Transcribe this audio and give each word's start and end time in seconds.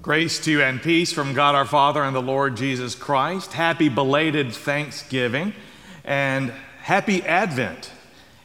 Grace 0.00 0.38
to 0.44 0.50
you 0.52 0.62
and 0.62 0.80
peace 0.80 1.12
from 1.12 1.34
God 1.34 1.56
our 1.56 1.64
Father 1.64 2.04
and 2.04 2.14
the 2.14 2.22
Lord 2.22 2.56
Jesus 2.56 2.94
Christ. 2.94 3.52
Happy 3.52 3.88
belated 3.88 4.52
Thanksgiving 4.52 5.52
and 6.04 6.52
happy 6.82 7.22
Advent. 7.24 7.90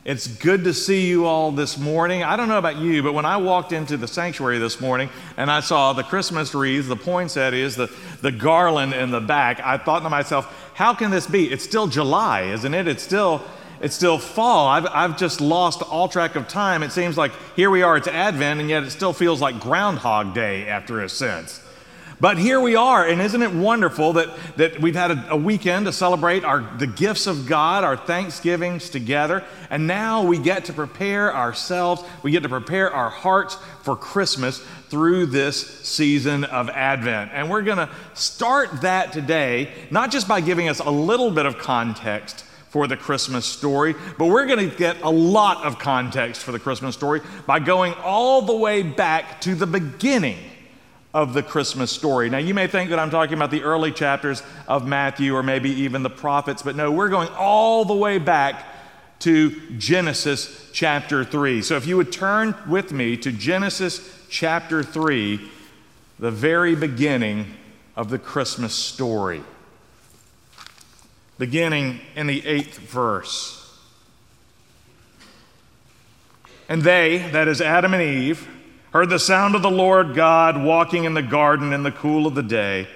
It's 0.04 0.26
good 0.26 0.64
to 0.64 0.74
see 0.74 1.08
you 1.08 1.26
all 1.28 1.52
this 1.52 1.78
morning. 1.78 2.24
I 2.24 2.36
don't 2.36 2.50
know 2.50 2.58
about 2.58 2.78
you, 2.78 3.04
but 3.04 3.14
when 3.14 3.26
I 3.26 3.38
walked 3.38 3.72
into 3.72 3.98
the 3.98 4.08
sanctuary 4.08 4.58
this 4.58 4.82
morning 4.82 5.10
and 5.38 5.52
I 5.52 5.60
saw 5.60 5.94
the 5.94 6.04
Christmas 6.04 6.56
wreath, 6.56 6.88
the 6.88 6.96
poinsettias, 6.96 7.76
the, 7.76 7.96
the 8.22 8.32
garland 8.32 8.94
in 8.94 9.12
the 9.12 9.22
back, 9.22 9.62
I 9.64 9.78
thought 9.78 10.00
to 10.00 10.10
myself, 10.10 10.72
how 10.74 10.96
can 10.96 11.12
this 11.12 11.28
be? 11.28 11.52
It's 11.52 11.64
still 11.64 11.86
July, 11.88 12.42
isn't 12.46 12.74
it? 12.74 12.88
It's 12.88 13.04
still 13.04 13.44
it's 13.84 13.96
still 13.96 14.18
fall. 14.18 14.70
I've, 14.70 14.88
I've 14.88 15.18
just 15.18 15.42
lost 15.42 15.82
all 15.82 16.08
track 16.08 16.36
of 16.36 16.48
time. 16.48 16.84
It 16.84 16.94
seems 16.94 17.18
like 17.18 17.34
here 17.56 17.70
we 17.70 17.84
are, 17.84 17.98
it's 17.98 18.08
Advent, 18.08 18.62
and 18.62 18.70
yet 18.70 18.84
it 18.84 18.92
still 18.92 19.12
feels 19.12 19.42
like 19.42 19.60
Groundhog 19.60 20.34
Day 20.34 20.68
after 20.68 21.02
a 21.02 21.10
sense. 21.10 21.60
But 22.22 22.38
here 22.38 22.62
we 22.62 22.78
are, 22.78 23.06
and 23.06 23.22
isn't 23.22 23.42
it 23.42 23.52
wonderful 23.52 24.14
that, 24.14 24.30
that 24.56 24.80
we've 24.80 24.96
had 24.96 25.12
a, 25.12 25.32
a, 25.32 25.36
weekend 25.36 25.88
to 25.88 25.92
celebrate 25.92 26.46
our, 26.46 26.62
the 26.78 26.88
gifts 26.88 27.28
of 27.28 27.46
God, 27.46 27.84
our 27.84 27.98
Thanksgivings 27.98 28.90
together, 28.90 29.44
and 29.70 29.86
now 29.86 30.24
we 30.24 30.38
get 30.38 30.64
to 30.66 30.74
prepare 30.74 31.36
ourselves, 31.36 32.02
we 32.22 32.32
get 32.32 32.44
to 32.44 32.50
prepare 32.50 32.90
our 32.94 33.10
hearts 33.10 33.58
for 33.82 33.98
Christmas 33.98 34.60
through 34.88 35.26
this 35.26 35.82
season 35.82 36.46
of 36.46 36.70
Advent. 36.70 37.32
And 37.34 37.50
we're 37.50 37.64
going 37.64 37.80
to 37.80 37.90
start 38.14 38.84
that 38.84 39.12
today, 39.12 39.74
not 39.92 40.10
just 40.10 40.26
by 40.26 40.40
giving 40.40 40.70
us 40.70 40.80
a 40.80 40.90
little 40.90 41.32
bit 41.32 41.46
of 41.46 41.58
context 41.58 42.46
for 42.74 42.88
the 42.88 42.98
Christmas 42.98 43.46
story, 43.46 43.94
but 44.18 44.26
we're 44.26 44.48
going 44.48 44.68
to 44.68 44.76
get 44.76 45.00
a 45.04 45.10
lot 45.10 45.64
of 45.64 45.78
context 45.78 46.42
for 46.42 46.52
the 46.52 46.58
Christmas 46.58 46.96
story 46.96 47.22
by 47.46 47.60
going 47.60 47.94
all 48.04 48.42
the 48.42 48.56
way 48.56 48.82
back 48.82 49.40
to 49.42 49.54
the 49.54 49.68
beginning 49.68 50.40
of 51.14 51.36
the 51.36 51.44
Christmas 51.44 51.92
story. 51.92 52.32
Now, 52.32 52.40
you 52.40 52.56
may 52.56 52.66
think 52.66 52.90
that 52.90 52.98
I'm 52.98 53.12
talking 53.12 53.36
about 53.36 53.52
the 53.52 53.62
early 53.62 53.92
chapters 53.92 54.42
of 54.68 54.88
Matthew 54.88 55.36
or 55.36 55.44
maybe 55.44 55.70
even 55.70 56.02
the 56.02 56.10
prophets, 56.10 56.64
but 56.64 56.76
no, 56.76 56.92
we're 56.92 57.10
going 57.10 57.30
all 57.38 57.86
the 57.86 57.94
way 57.94 58.18
back 58.18 58.66
to 59.20 59.52
Genesis 59.78 60.72
chapter 60.74 61.24
3. 61.24 61.62
So, 61.62 61.78
if 61.78 61.86
you 61.86 61.96
would 61.96 62.12
turn 62.12 62.56
with 62.68 62.92
me 62.92 63.18
to 63.18 63.32
Genesis 63.32 64.26
chapter 64.30 64.82
3, 64.82 65.40
the 66.18 66.32
very 66.32 66.74
beginning 66.74 67.54
of 67.96 68.10
the 68.10 68.18
Christmas 68.18 68.74
story 68.74 69.44
beginning 71.44 72.00
in 72.16 72.26
the 72.26 72.48
eighth 72.48 72.78
verse. 72.78 73.78
And 76.70 76.84
they, 76.84 77.18
that 77.34 77.50
is 77.50 77.60
Adam 77.60 77.94
and 77.94 78.02
Eve, 78.02 78.48
heard 78.94 79.10
the 79.10 79.20
sound 79.20 79.54
of 79.54 79.62
the 79.62 79.70
Lord 79.70 80.16
God 80.16 80.64
walking 80.64 81.04
in 81.04 81.16
the 81.16 81.22
garden 81.22 81.74
in 81.74 81.84
the 81.84 81.92
cool 81.92 82.28
of 82.28 82.34
the 82.34 82.44
day. 82.44 82.88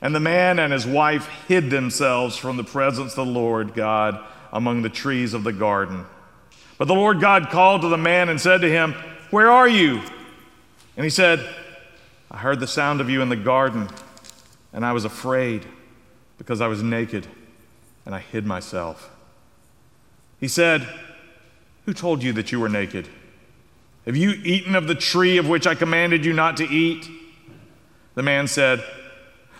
And 0.00 0.14
the 0.14 0.20
man 0.20 0.60
and 0.60 0.72
his 0.72 0.86
wife 0.86 1.26
hid 1.48 1.68
themselves 1.68 2.36
from 2.36 2.56
the 2.56 2.62
presence 2.62 3.10
of 3.18 3.26
the 3.26 3.32
Lord 3.32 3.74
God 3.74 4.24
among 4.52 4.82
the 4.82 4.88
trees 4.88 5.34
of 5.34 5.42
the 5.42 5.52
garden. 5.52 6.06
But 6.78 6.84
the 6.84 6.94
Lord 6.94 7.20
God 7.20 7.50
called 7.50 7.82
to 7.82 7.88
the 7.88 7.98
man 7.98 8.28
and 8.28 8.40
said 8.40 8.60
to 8.60 8.70
him, 8.70 8.94
Where 9.30 9.50
are 9.50 9.66
you? 9.66 10.00
And 10.96 11.02
he 11.02 11.10
said, 11.10 11.44
I 12.30 12.36
heard 12.36 12.60
the 12.60 12.68
sound 12.68 13.00
of 13.00 13.10
you 13.10 13.20
in 13.20 13.30
the 13.30 13.34
garden, 13.34 13.88
and 14.72 14.86
I 14.86 14.92
was 14.92 15.04
afraid 15.04 15.66
because 16.38 16.60
I 16.60 16.68
was 16.68 16.84
naked 16.84 17.26
and 18.06 18.14
I 18.14 18.20
hid 18.20 18.46
myself. 18.46 19.10
He 20.38 20.48
said, 20.48 20.88
Who 21.84 21.92
told 21.92 22.22
you 22.22 22.32
that 22.32 22.50
you 22.50 22.60
were 22.60 22.68
naked? 22.68 23.08
Have 24.06 24.16
you 24.16 24.30
eaten 24.42 24.74
of 24.74 24.86
the 24.86 24.94
tree 24.94 25.36
of 25.36 25.48
which 25.48 25.66
I 25.66 25.74
commanded 25.74 26.24
you 26.24 26.32
not 26.32 26.56
to 26.56 26.68
eat? 26.68 27.08
The 28.14 28.22
man 28.22 28.48
said, 28.48 28.82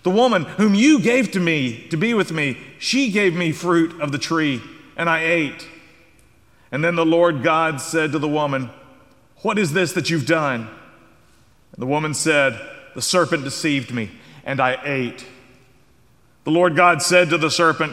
The 0.02 0.10
woman 0.10 0.44
whom 0.44 0.74
you 0.74 1.00
gave 1.00 1.30
to 1.32 1.40
me 1.40 1.86
to 1.88 1.96
be 1.96 2.14
with 2.14 2.32
me, 2.32 2.56
she 2.78 3.10
gave 3.10 3.34
me 3.34 3.52
fruit 3.52 4.00
of 4.00 4.12
the 4.12 4.18
tree, 4.18 4.62
and 4.96 5.08
I 5.08 5.22
ate. 5.24 5.68
And 6.72 6.82
then 6.82 6.94
the 6.94 7.06
Lord 7.06 7.42
God 7.42 7.80
said 7.80 8.12
to 8.12 8.18
the 8.18 8.28
woman, 8.28 8.70
What 9.42 9.58
is 9.58 9.72
this 9.72 9.92
that 9.92 10.08
you've 10.08 10.26
done? 10.26 10.62
And 10.62 11.82
the 11.82 11.86
woman 11.86 12.14
said, 12.14 12.60
The 12.94 13.02
serpent 13.02 13.44
deceived 13.44 13.92
me, 13.92 14.10
and 14.44 14.60
I 14.60 14.78
ate. 14.82 15.26
The 16.44 16.50
Lord 16.50 16.74
God 16.74 17.02
said 17.02 17.28
to 17.30 17.38
the 17.38 17.50
serpent, 17.50 17.92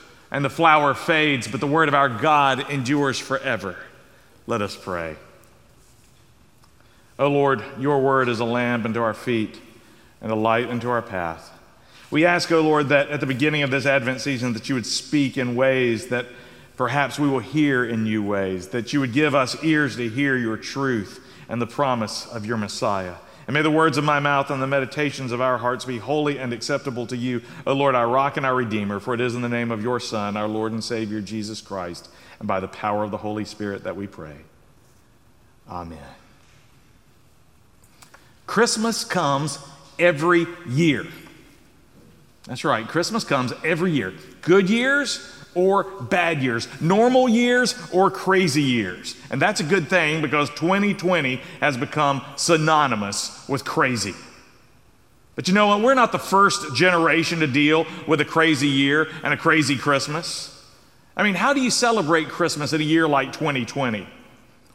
and 0.31 0.45
the 0.45 0.49
flower 0.49 0.93
fades, 0.93 1.47
but 1.47 1.59
the 1.59 1.67
word 1.67 1.89
of 1.89 1.93
our 1.93 2.09
God 2.09 2.69
endures 2.71 3.19
forever. 3.19 3.75
Let 4.47 4.61
us 4.61 4.75
pray. 4.75 5.17
O 7.19 7.27
Lord, 7.27 7.63
your 7.77 8.01
word 8.01 8.29
is 8.29 8.39
a 8.39 8.45
lamp 8.45 8.85
unto 8.85 9.01
our 9.01 9.13
feet 9.13 9.59
and 10.21 10.31
a 10.31 10.35
light 10.35 10.69
unto 10.69 10.89
our 10.89 11.01
path. 11.01 11.51
We 12.09 12.25
ask, 12.25 12.51
O 12.51 12.61
Lord, 12.61 12.89
that 12.89 13.09
at 13.09 13.19
the 13.19 13.25
beginning 13.25 13.63
of 13.63 13.71
this 13.71 13.85
Advent 13.85 14.21
season 14.21 14.53
that 14.53 14.67
you 14.69 14.75
would 14.75 14.85
speak 14.85 15.37
in 15.37 15.55
ways 15.55 16.07
that 16.07 16.25
perhaps 16.75 17.19
we 17.19 17.29
will 17.29 17.39
hear 17.39 17.85
in 17.85 18.03
new 18.03 18.23
ways, 18.23 18.69
that 18.69 18.91
you 18.91 18.99
would 18.99 19.13
give 19.13 19.35
us 19.35 19.61
ears 19.63 19.97
to 19.97 20.09
hear 20.09 20.35
your 20.35 20.57
truth 20.57 21.25
and 21.47 21.61
the 21.61 21.67
promise 21.67 22.25
of 22.27 22.45
your 22.45 22.57
Messiah. 22.57 23.15
And 23.47 23.53
may 23.53 23.61
the 23.61 23.71
words 23.71 23.97
of 23.97 24.03
my 24.03 24.19
mouth 24.19 24.51
and 24.51 24.61
the 24.61 24.67
meditations 24.67 25.31
of 25.31 25.41
our 25.41 25.57
hearts 25.57 25.85
be 25.85 25.97
holy 25.97 26.37
and 26.37 26.53
acceptable 26.53 27.07
to 27.07 27.17
you, 27.17 27.41
O 27.65 27.73
Lord, 27.73 27.95
our 27.95 28.07
rock 28.07 28.37
and 28.37 28.45
our 28.45 28.55
redeemer, 28.55 28.99
for 28.99 29.13
it 29.13 29.21
is 29.21 29.35
in 29.35 29.41
the 29.41 29.49
name 29.49 29.71
of 29.71 29.81
your 29.81 29.99
Son, 29.99 30.37
our 30.37 30.47
Lord 30.47 30.71
and 30.71 30.83
Savior, 30.83 31.21
Jesus 31.21 31.61
Christ, 31.61 32.09
and 32.39 32.47
by 32.47 32.59
the 32.59 32.67
power 32.67 33.03
of 33.03 33.11
the 33.11 33.17
Holy 33.17 33.45
Spirit 33.45 33.83
that 33.83 33.95
we 33.95 34.07
pray. 34.07 34.37
Amen. 35.69 35.99
Christmas 38.45 39.03
comes 39.03 39.59
every 39.97 40.45
year. 40.67 41.07
That's 42.51 42.65
right, 42.65 42.85
Christmas 42.85 43.23
comes 43.23 43.53
every 43.63 43.93
year. 43.93 44.13
Good 44.41 44.69
years 44.69 45.25
or 45.55 45.85
bad 45.85 46.43
years, 46.43 46.67
normal 46.81 47.29
years 47.29 47.75
or 47.93 48.11
crazy 48.11 48.61
years. 48.61 49.15
And 49.29 49.41
that's 49.41 49.61
a 49.61 49.63
good 49.63 49.87
thing 49.87 50.21
because 50.21 50.49
2020 50.49 51.37
has 51.61 51.77
become 51.77 52.21
synonymous 52.35 53.47
with 53.47 53.63
crazy. 53.63 54.13
But 55.35 55.47
you 55.47 55.53
know 55.53 55.67
what? 55.67 55.79
We're 55.79 55.93
not 55.93 56.11
the 56.11 56.19
first 56.19 56.75
generation 56.75 57.39
to 57.39 57.47
deal 57.47 57.85
with 58.05 58.19
a 58.19 58.25
crazy 58.25 58.67
year 58.67 59.07
and 59.23 59.33
a 59.33 59.37
crazy 59.37 59.77
Christmas. 59.77 60.61
I 61.15 61.23
mean, 61.23 61.35
how 61.35 61.53
do 61.53 61.61
you 61.61 61.71
celebrate 61.71 62.27
Christmas 62.27 62.73
in 62.73 62.81
a 62.81 62.83
year 62.83 63.07
like 63.07 63.31
2020? 63.31 64.05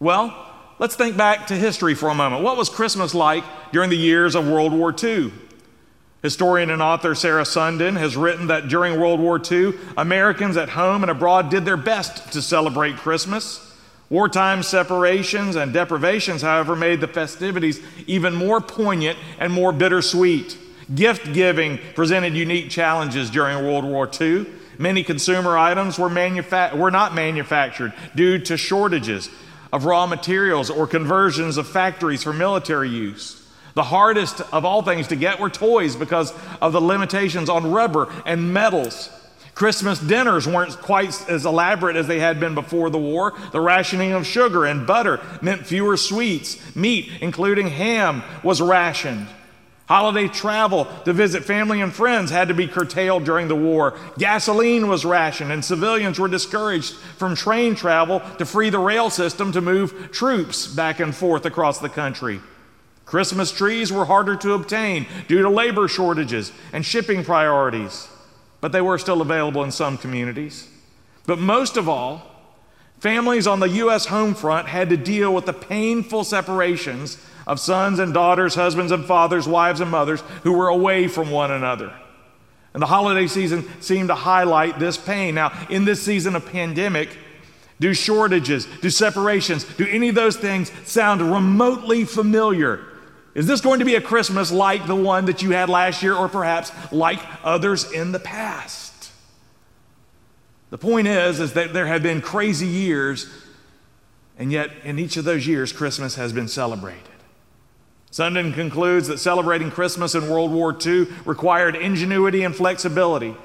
Well, 0.00 0.34
let's 0.78 0.96
think 0.96 1.18
back 1.18 1.48
to 1.48 1.54
history 1.54 1.94
for 1.94 2.08
a 2.08 2.14
moment. 2.14 2.42
What 2.42 2.56
was 2.56 2.70
Christmas 2.70 3.14
like 3.14 3.44
during 3.70 3.90
the 3.90 3.98
years 3.98 4.34
of 4.34 4.48
World 4.48 4.72
War 4.72 4.94
II? 4.98 5.30
Historian 6.22 6.70
and 6.70 6.82
author 6.82 7.14
Sarah 7.14 7.44
Sundin 7.44 7.96
has 7.96 8.16
written 8.16 8.48
that 8.48 8.68
during 8.68 8.98
World 8.98 9.20
War 9.20 9.40
II, 9.40 9.74
Americans 9.96 10.56
at 10.56 10.70
home 10.70 11.02
and 11.02 11.10
abroad 11.10 11.50
did 11.50 11.64
their 11.64 11.76
best 11.76 12.32
to 12.32 12.42
celebrate 12.42 12.96
Christmas. 12.96 13.62
Wartime 14.08 14.62
separations 14.62 15.56
and 15.56 15.72
deprivations, 15.72 16.42
however, 16.42 16.76
made 16.76 17.00
the 17.00 17.08
festivities 17.08 17.80
even 18.06 18.34
more 18.34 18.60
poignant 18.60 19.18
and 19.38 19.52
more 19.52 19.72
bittersweet. 19.72 20.56
Gift 20.94 21.32
giving 21.32 21.78
presented 21.94 22.34
unique 22.34 22.70
challenges 22.70 23.30
during 23.30 23.64
World 23.64 23.84
War 23.84 24.08
II. 24.20 24.46
Many 24.78 25.02
consumer 25.02 25.58
items 25.58 25.98
were, 25.98 26.08
manufa- 26.08 26.76
were 26.76 26.90
not 26.90 27.14
manufactured 27.14 27.92
due 28.14 28.38
to 28.40 28.56
shortages 28.56 29.28
of 29.72 29.84
raw 29.84 30.06
materials 30.06 30.70
or 30.70 30.86
conversions 30.86 31.56
of 31.56 31.66
factories 31.66 32.22
for 32.22 32.32
military 32.32 32.88
use. 32.88 33.45
The 33.76 33.82
hardest 33.82 34.40
of 34.54 34.64
all 34.64 34.80
things 34.80 35.08
to 35.08 35.16
get 35.16 35.38
were 35.38 35.50
toys 35.50 35.96
because 35.96 36.32
of 36.62 36.72
the 36.72 36.80
limitations 36.80 37.50
on 37.50 37.70
rubber 37.70 38.10
and 38.24 38.54
metals. 38.54 39.10
Christmas 39.54 39.98
dinners 39.98 40.48
weren't 40.48 40.78
quite 40.78 41.28
as 41.28 41.44
elaborate 41.44 41.94
as 41.94 42.06
they 42.06 42.18
had 42.18 42.40
been 42.40 42.54
before 42.54 42.88
the 42.88 42.96
war. 42.96 43.34
The 43.52 43.60
rationing 43.60 44.12
of 44.12 44.26
sugar 44.26 44.64
and 44.64 44.86
butter 44.86 45.20
meant 45.42 45.66
fewer 45.66 45.98
sweets. 45.98 46.74
Meat, 46.74 47.10
including 47.20 47.68
ham, 47.68 48.22
was 48.42 48.62
rationed. 48.62 49.26
Holiday 49.88 50.28
travel 50.28 50.86
to 51.04 51.12
visit 51.12 51.44
family 51.44 51.82
and 51.82 51.92
friends 51.92 52.30
had 52.30 52.48
to 52.48 52.54
be 52.54 52.66
curtailed 52.66 53.24
during 53.24 53.46
the 53.46 53.54
war. 53.54 53.98
Gasoline 54.16 54.88
was 54.88 55.04
rationed, 55.04 55.52
and 55.52 55.62
civilians 55.62 56.18
were 56.18 56.28
discouraged 56.28 56.94
from 57.18 57.36
train 57.36 57.74
travel 57.74 58.22
to 58.38 58.46
free 58.46 58.70
the 58.70 58.78
rail 58.78 59.10
system 59.10 59.52
to 59.52 59.60
move 59.60 60.10
troops 60.12 60.66
back 60.66 60.98
and 60.98 61.14
forth 61.14 61.44
across 61.44 61.78
the 61.78 61.90
country. 61.90 62.40
Christmas 63.06 63.52
trees 63.52 63.92
were 63.92 64.04
harder 64.04 64.36
to 64.36 64.52
obtain 64.52 65.06
due 65.28 65.40
to 65.40 65.48
labor 65.48 65.86
shortages 65.86 66.52
and 66.72 66.84
shipping 66.84 67.24
priorities, 67.24 68.08
but 68.60 68.72
they 68.72 68.80
were 68.80 68.98
still 68.98 69.22
available 69.22 69.62
in 69.62 69.70
some 69.70 69.96
communities. 69.96 70.68
But 71.24 71.38
most 71.38 71.76
of 71.76 71.88
all, 71.88 72.22
families 72.98 73.46
on 73.46 73.60
the 73.60 73.68
U.S. 73.68 74.06
home 74.06 74.34
front 74.34 74.66
had 74.66 74.90
to 74.90 74.96
deal 74.96 75.32
with 75.32 75.46
the 75.46 75.52
painful 75.52 76.24
separations 76.24 77.24
of 77.46 77.60
sons 77.60 78.00
and 78.00 78.12
daughters, 78.12 78.56
husbands 78.56 78.90
and 78.90 79.04
fathers, 79.04 79.46
wives 79.46 79.80
and 79.80 79.90
mothers 79.90 80.20
who 80.42 80.52
were 80.52 80.68
away 80.68 81.06
from 81.06 81.30
one 81.30 81.52
another. 81.52 81.92
And 82.74 82.82
the 82.82 82.86
holiday 82.86 83.28
season 83.28 83.64
seemed 83.80 84.08
to 84.08 84.16
highlight 84.16 84.80
this 84.80 84.98
pain. 84.98 85.36
Now, 85.36 85.66
in 85.70 85.84
this 85.84 86.02
season 86.02 86.34
of 86.34 86.44
pandemic, 86.44 87.16
do 87.78 87.94
shortages, 87.94 88.66
do 88.82 88.90
separations, 88.90 89.62
do 89.62 89.86
any 89.86 90.08
of 90.08 90.16
those 90.16 90.36
things 90.36 90.72
sound 90.84 91.22
remotely 91.22 92.04
familiar? 92.04 92.80
Is 93.36 93.46
this 93.46 93.60
going 93.60 93.80
to 93.80 93.84
be 93.84 93.96
a 93.96 94.00
Christmas 94.00 94.50
like 94.50 94.86
the 94.86 94.96
one 94.96 95.26
that 95.26 95.42
you 95.42 95.50
had 95.50 95.68
last 95.68 96.02
year, 96.02 96.14
or 96.14 96.26
perhaps 96.26 96.72
like 96.90 97.20
others 97.44 97.92
in 97.92 98.12
the 98.12 98.18
past? 98.18 99.12
The 100.70 100.78
point 100.78 101.06
is, 101.06 101.38
is 101.38 101.52
that 101.52 101.74
there 101.74 101.86
have 101.86 102.02
been 102.02 102.22
crazy 102.22 102.66
years, 102.66 103.28
and 104.38 104.50
yet 104.50 104.70
in 104.84 104.98
each 104.98 105.18
of 105.18 105.26
those 105.26 105.46
years, 105.46 105.70
Christmas 105.70 106.14
has 106.14 106.32
been 106.32 106.48
celebrated. 106.48 107.02
Sundin 108.10 108.54
concludes 108.54 109.06
that 109.08 109.18
celebrating 109.18 109.70
Christmas 109.70 110.14
in 110.14 110.30
World 110.30 110.50
War 110.50 110.74
II 110.74 111.06
required 111.26 111.76
ingenuity 111.76 112.42
and 112.42 112.56
flexibility, 112.56 113.36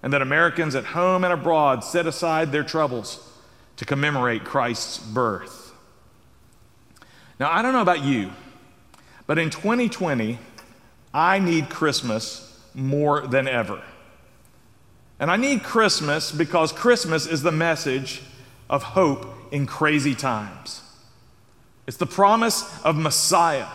and 0.00 0.12
that 0.12 0.22
Americans 0.22 0.76
at 0.76 0.84
home 0.84 1.24
and 1.24 1.32
abroad 1.32 1.82
set 1.82 2.06
aside 2.06 2.52
their 2.52 2.62
troubles 2.62 3.32
to 3.78 3.84
commemorate 3.84 4.44
Christ's 4.44 4.98
birth. 4.98 5.72
Now, 7.40 7.50
I 7.50 7.62
don't 7.62 7.72
know 7.72 7.82
about 7.82 8.04
you. 8.04 8.30
But 9.26 9.38
in 9.38 9.50
2020, 9.50 10.38
I 11.12 11.38
need 11.38 11.70
Christmas 11.70 12.60
more 12.74 13.26
than 13.26 13.48
ever. 13.48 13.82
And 15.18 15.30
I 15.30 15.36
need 15.36 15.62
Christmas 15.62 16.32
because 16.32 16.72
Christmas 16.72 17.26
is 17.26 17.42
the 17.42 17.52
message 17.52 18.22
of 18.68 18.82
hope 18.82 19.26
in 19.52 19.66
crazy 19.66 20.14
times. 20.14 20.82
It's 21.86 21.96
the 21.96 22.06
promise 22.06 22.82
of 22.84 22.96
Messiah, 22.96 23.68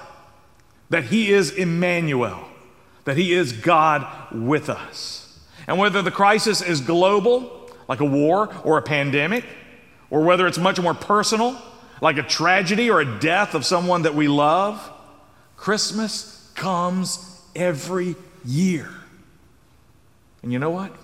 that 0.90 1.06
He 1.06 1.32
is 1.32 1.52
Emmanuel, 1.52 2.44
that 3.06 3.18
He 3.18 3.34
is 3.34 3.54
God 3.54 4.06
with 4.32 4.70
us. 4.70 5.40
And 5.68 5.78
whether 5.78 6.02
the 6.02 6.12
crisis 6.12 6.62
is 6.62 6.82
global, 6.82 7.70
like 7.88 8.00
a 8.00 8.06
war 8.06 8.54
or 8.64 8.78
a 8.78 8.82
pandemic, 8.82 9.46
or 10.10 10.22
whether 10.22 10.48
it's 10.48 10.58
much 10.58 10.82
more 10.82 10.94
personal, 10.94 11.58
like 12.02 12.18
a 12.18 12.24
tragedy 12.24 12.90
or 12.90 13.00
a 13.00 13.20
death 13.20 13.54
of 13.54 13.66
someone 13.66 14.02
that 14.02 14.16
we 14.16 14.28
love, 14.28 14.92
Christmas 15.60 16.50
comes 16.56 17.42
every 17.54 18.16
year. 18.46 18.90
And 20.42 20.54
you 20.54 20.58
know 20.58 20.70
what? 20.70 20.96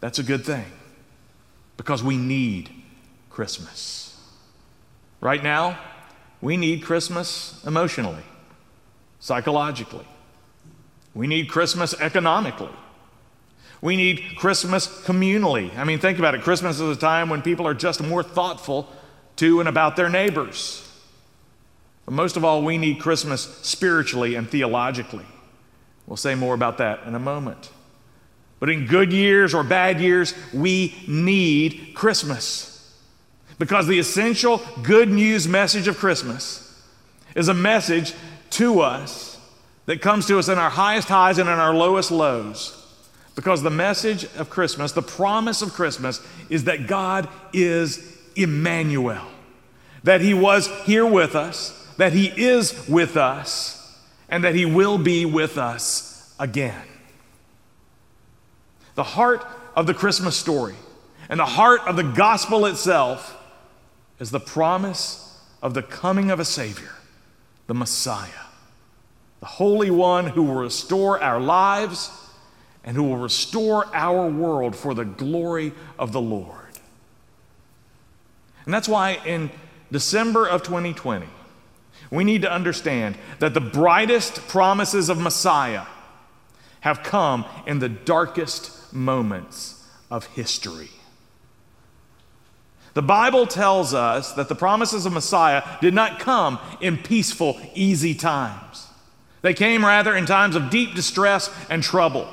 That's 0.00 0.18
a 0.18 0.24
good 0.24 0.44
thing 0.44 0.64
because 1.76 2.02
we 2.02 2.16
need 2.16 2.70
Christmas. 3.30 4.20
Right 5.20 5.44
now, 5.44 5.78
we 6.40 6.56
need 6.56 6.82
Christmas 6.82 7.62
emotionally, 7.64 8.24
psychologically. 9.20 10.06
We 11.14 11.28
need 11.28 11.48
Christmas 11.48 11.94
economically. 12.00 12.74
We 13.80 13.96
need 13.96 14.36
Christmas 14.38 14.88
communally. 15.04 15.76
I 15.78 15.84
mean, 15.84 16.00
think 16.00 16.18
about 16.18 16.34
it. 16.34 16.42
Christmas 16.42 16.80
is 16.80 16.96
a 16.96 17.00
time 17.00 17.30
when 17.30 17.42
people 17.42 17.64
are 17.64 17.74
just 17.74 18.02
more 18.02 18.24
thoughtful 18.24 18.88
to 19.36 19.60
and 19.60 19.68
about 19.68 19.94
their 19.94 20.08
neighbors. 20.08 20.89
But 22.06 22.14
most 22.14 22.36
of 22.36 22.44
all, 22.44 22.62
we 22.62 22.78
need 22.78 23.00
Christmas 23.00 23.42
spiritually 23.62 24.34
and 24.34 24.48
theologically. 24.48 25.26
We'll 26.06 26.16
say 26.16 26.34
more 26.34 26.54
about 26.54 26.78
that 26.78 27.06
in 27.06 27.14
a 27.14 27.20
moment. 27.20 27.70
But 28.58 28.68
in 28.68 28.86
good 28.86 29.12
years 29.12 29.54
or 29.54 29.64
bad 29.64 30.00
years, 30.00 30.34
we 30.52 30.94
need 31.08 31.92
Christmas. 31.94 32.66
Because 33.58 33.86
the 33.86 33.98
essential 33.98 34.60
good 34.82 35.10
news 35.10 35.46
message 35.46 35.88
of 35.88 35.98
Christmas 35.98 36.66
is 37.34 37.48
a 37.48 37.54
message 37.54 38.14
to 38.50 38.80
us 38.80 39.38
that 39.86 40.02
comes 40.02 40.26
to 40.26 40.38
us 40.38 40.48
in 40.48 40.58
our 40.58 40.70
highest 40.70 41.08
highs 41.08 41.38
and 41.38 41.48
in 41.48 41.58
our 41.58 41.74
lowest 41.74 42.10
lows. 42.10 42.76
Because 43.34 43.62
the 43.62 43.70
message 43.70 44.24
of 44.36 44.50
Christmas, 44.50 44.92
the 44.92 45.02
promise 45.02 45.62
of 45.62 45.72
Christmas, 45.72 46.20
is 46.48 46.64
that 46.64 46.86
God 46.86 47.28
is 47.52 48.18
Emmanuel, 48.36 49.26
that 50.04 50.20
He 50.20 50.34
was 50.34 50.68
here 50.82 51.06
with 51.06 51.34
us, 51.34 51.79
that 52.00 52.14
He 52.14 52.28
is 52.28 52.88
with 52.88 53.18
us 53.18 53.94
and 54.30 54.44
that 54.44 54.54
He 54.54 54.64
will 54.64 54.96
be 54.96 55.26
with 55.26 55.58
us 55.58 56.34
again. 56.38 56.86
The 58.94 59.02
heart 59.02 59.46
of 59.76 59.86
the 59.86 59.92
Christmas 59.92 60.34
story 60.34 60.76
and 61.28 61.38
the 61.38 61.44
heart 61.44 61.82
of 61.86 61.96
the 61.96 62.02
gospel 62.02 62.64
itself 62.64 63.36
is 64.18 64.30
the 64.30 64.40
promise 64.40 65.42
of 65.60 65.74
the 65.74 65.82
coming 65.82 66.30
of 66.30 66.40
a 66.40 66.44
Savior, 66.46 66.94
the 67.66 67.74
Messiah, 67.74 68.46
the 69.40 69.46
Holy 69.46 69.90
One 69.90 70.28
who 70.28 70.44
will 70.44 70.54
restore 70.54 71.22
our 71.22 71.38
lives 71.38 72.10
and 72.82 72.96
who 72.96 73.02
will 73.02 73.18
restore 73.18 73.84
our 73.92 74.26
world 74.26 74.74
for 74.74 74.94
the 74.94 75.04
glory 75.04 75.72
of 75.98 76.12
the 76.12 76.20
Lord. 76.22 76.78
And 78.64 78.72
that's 78.72 78.88
why 78.88 79.20
in 79.26 79.50
December 79.92 80.48
of 80.48 80.62
2020, 80.62 81.26
we 82.10 82.24
need 82.24 82.42
to 82.42 82.52
understand 82.52 83.16
that 83.38 83.54
the 83.54 83.60
brightest 83.60 84.48
promises 84.48 85.08
of 85.08 85.18
Messiah 85.18 85.86
have 86.80 87.02
come 87.02 87.44
in 87.66 87.78
the 87.78 87.88
darkest 87.88 88.92
moments 88.92 89.86
of 90.10 90.26
history. 90.26 90.90
The 92.94 93.02
Bible 93.02 93.46
tells 93.46 93.94
us 93.94 94.32
that 94.32 94.48
the 94.48 94.54
promises 94.54 95.06
of 95.06 95.12
Messiah 95.12 95.62
did 95.80 95.94
not 95.94 96.18
come 96.18 96.58
in 96.80 96.98
peaceful, 96.98 97.60
easy 97.74 98.14
times. 98.14 98.88
They 99.42 99.54
came 99.54 99.84
rather 99.84 100.14
in 100.14 100.26
times 100.26 100.56
of 100.56 100.70
deep 100.70 100.94
distress 100.94 101.50
and 101.70 101.82
trouble. 101.82 102.28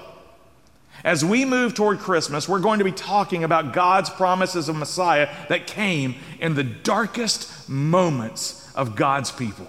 As 1.04 1.24
we 1.24 1.46
move 1.46 1.74
toward 1.74 2.00
Christmas, 2.00 2.50
we're 2.50 2.60
going 2.60 2.80
to 2.80 2.86
be 2.86 2.92
talking 2.92 3.44
about 3.44 3.72
God's 3.72 4.10
promises 4.10 4.68
of 4.68 4.76
Messiah 4.76 5.30
that 5.48 5.68
came 5.68 6.16
in 6.40 6.56
the 6.56 6.64
darkest 6.64 7.70
moments 7.70 8.67
of 8.78 8.96
God's 8.96 9.32
people. 9.32 9.68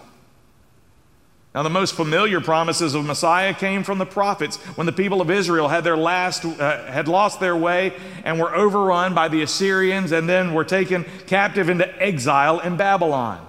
Now, 1.55 1.62
the 1.64 1.70
most 1.70 1.94
familiar 1.94 2.40
promises 2.40 2.94
of 2.94 3.05
Messiah 3.05 3.55
came 3.55 3.82
from 3.82 3.99
the 3.99 4.06
prophets 4.06 4.56
when 4.76 4.87
the 4.87 4.93
people 4.93 5.20
of 5.20 5.31
Israel 5.31 5.66
had, 5.66 5.82
their 5.82 5.96
last, 5.96 6.44
uh, 6.44 6.84
had 6.84 7.08
lost 7.08 7.41
their 7.41 7.56
way 7.56 7.94
and 8.22 8.38
were 8.38 8.55
overrun 8.55 9.15
by 9.15 9.27
the 9.27 9.43
Assyrians 9.43 10.12
and 10.12 10.29
then 10.29 10.53
were 10.55 10.62
taken 10.62 11.05
captive 11.27 11.69
into 11.69 12.00
exile 12.00 12.60
in 12.60 12.77
Babylon. 12.77 13.44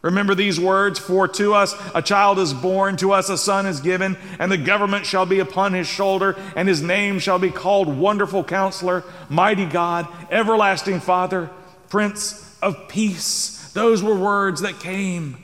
Remember 0.00 0.34
these 0.34 0.58
words 0.58 0.98
For 0.98 1.28
to 1.28 1.54
us 1.54 1.74
a 1.94 2.02
child 2.02 2.38
is 2.38 2.52
born, 2.52 2.96
to 2.96 3.12
us 3.12 3.28
a 3.28 3.38
son 3.38 3.66
is 3.66 3.80
given, 3.80 4.16
and 4.38 4.50
the 4.50 4.58
government 4.58 5.06
shall 5.06 5.24
be 5.24 5.38
upon 5.38 5.74
his 5.74 5.86
shoulder, 5.86 6.36
and 6.56 6.66
his 6.66 6.82
name 6.82 7.18
shall 7.18 7.38
be 7.38 7.50
called 7.50 7.88
Wonderful 7.88 8.42
Counselor, 8.44 9.04
Mighty 9.28 9.66
God, 9.66 10.08
Everlasting 10.30 11.00
Father, 11.00 11.50
Prince 11.88 12.56
of 12.60 12.88
Peace. 12.88 13.53
Those 13.74 14.02
were 14.02 14.14
words 14.14 14.62
that 14.62 14.80
came 14.80 15.36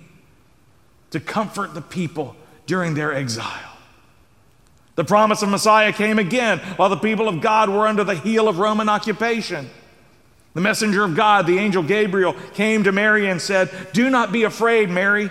to 1.10 1.20
comfort 1.20 1.74
the 1.74 1.82
people 1.82 2.36
during 2.66 2.94
their 2.94 3.12
exile. 3.12 3.76
The 4.94 5.04
promise 5.04 5.42
of 5.42 5.48
Messiah 5.48 5.92
came 5.92 6.18
again 6.18 6.58
while 6.76 6.88
the 6.88 6.96
people 6.96 7.28
of 7.28 7.40
God 7.40 7.68
were 7.68 7.86
under 7.86 8.04
the 8.04 8.14
heel 8.14 8.48
of 8.48 8.58
Roman 8.58 8.88
occupation. 8.88 9.68
The 10.54 10.60
messenger 10.60 11.04
of 11.04 11.14
God, 11.14 11.46
the 11.46 11.58
angel 11.58 11.82
Gabriel, 11.82 12.34
came 12.54 12.84
to 12.84 12.92
Mary 12.92 13.28
and 13.28 13.40
said, 13.40 13.70
Do 13.92 14.10
not 14.10 14.32
be 14.32 14.44
afraid, 14.44 14.90
Mary, 14.90 15.30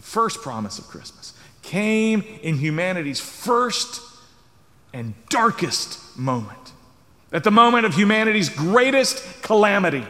the 0.00 0.06
first 0.06 0.40
promise 0.40 0.78
of 0.78 0.86
Christmas, 0.86 1.34
came 1.60 2.22
in 2.40 2.56
humanity's 2.56 3.20
first 3.20 4.00
and 4.94 5.12
darkest 5.28 6.16
moment, 6.16 6.72
at 7.32 7.44
the 7.44 7.50
moment 7.50 7.84
of 7.84 7.94
humanity's 7.94 8.48
greatest 8.48 9.42
calamity. 9.42 10.06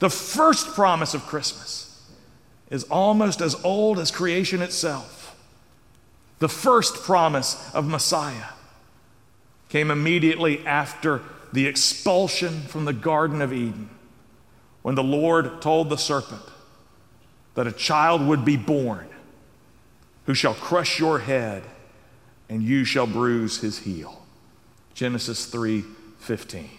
The 0.00 0.10
first 0.10 0.74
promise 0.74 1.14
of 1.14 1.22
Christmas 1.22 2.02
is 2.68 2.82
almost 2.84 3.40
as 3.40 3.54
old 3.62 4.00
as 4.00 4.10
creation 4.10 4.60
itself. 4.60 5.36
The 6.40 6.48
first 6.48 7.04
promise 7.04 7.72
of 7.74 7.86
Messiah 7.86 8.54
came 9.68 9.88
immediately 9.88 10.66
after 10.66 11.22
the 11.52 11.68
expulsion 11.68 12.62
from 12.62 12.86
the 12.86 12.92
Garden 12.92 13.40
of 13.40 13.52
Eden, 13.52 13.88
when 14.82 14.96
the 14.96 15.04
Lord 15.04 15.62
told 15.62 15.90
the 15.90 15.96
serpent 15.96 16.42
that 17.54 17.66
a 17.66 17.72
child 17.72 18.26
would 18.26 18.44
be 18.44 18.56
born 18.56 19.08
who 20.26 20.34
shall 20.34 20.54
crush 20.54 20.98
your 20.98 21.20
head 21.20 21.62
and 22.48 22.62
you 22.62 22.84
shall 22.84 23.06
bruise 23.06 23.58
his 23.58 23.80
heel. 23.80 24.24
Genesis 24.94 25.46
3:15. 25.46 26.70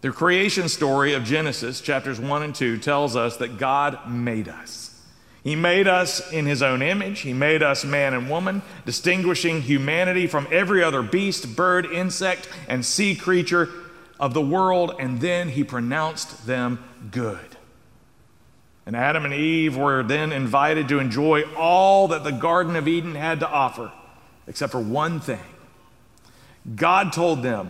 The 0.00 0.10
creation 0.10 0.68
story 0.68 1.12
of 1.12 1.24
Genesis 1.24 1.80
chapters 1.80 2.20
1 2.20 2.42
and 2.42 2.54
2 2.54 2.78
tells 2.78 3.16
us 3.16 3.36
that 3.38 3.58
God 3.58 4.08
made 4.08 4.48
us. 4.48 4.94
He 5.42 5.56
made 5.56 5.88
us 5.88 6.32
in 6.32 6.46
his 6.46 6.62
own 6.62 6.82
image. 6.82 7.20
He 7.20 7.32
made 7.32 7.62
us 7.62 7.84
man 7.84 8.14
and 8.14 8.30
woman, 8.30 8.62
distinguishing 8.84 9.62
humanity 9.62 10.26
from 10.26 10.46
every 10.52 10.82
other 10.82 11.02
beast, 11.02 11.56
bird, 11.56 11.86
insect, 11.86 12.48
and 12.68 12.84
sea 12.84 13.16
creature 13.16 13.68
of 14.20 14.34
the 14.34 14.42
world, 14.42 14.94
and 14.98 15.20
then 15.20 15.48
he 15.48 15.64
pronounced 15.64 16.46
them 16.46 16.84
good. 17.10 17.47
And 18.88 18.96
Adam 18.96 19.26
and 19.26 19.34
Eve 19.34 19.76
were 19.76 20.02
then 20.02 20.32
invited 20.32 20.88
to 20.88 20.98
enjoy 20.98 21.42
all 21.54 22.08
that 22.08 22.24
the 22.24 22.32
Garden 22.32 22.74
of 22.74 22.88
Eden 22.88 23.14
had 23.14 23.40
to 23.40 23.48
offer, 23.48 23.92
except 24.46 24.72
for 24.72 24.80
one 24.80 25.20
thing. 25.20 25.44
God 26.74 27.12
told 27.12 27.42
them, 27.42 27.68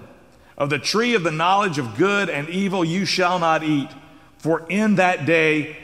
Of 0.57 0.71
the 0.71 0.79
tree 0.79 1.17
of 1.17 1.25
the 1.25 1.33
knowledge 1.33 1.77
of 1.77 1.97
good 1.97 2.31
and 2.31 2.49
evil 2.49 2.85
you 2.85 3.05
shall 3.05 3.41
not 3.41 3.65
eat, 3.65 3.89
for 4.39 4.65
in 4.69 4.95
that 4.95 5.27
day 5.27 5.77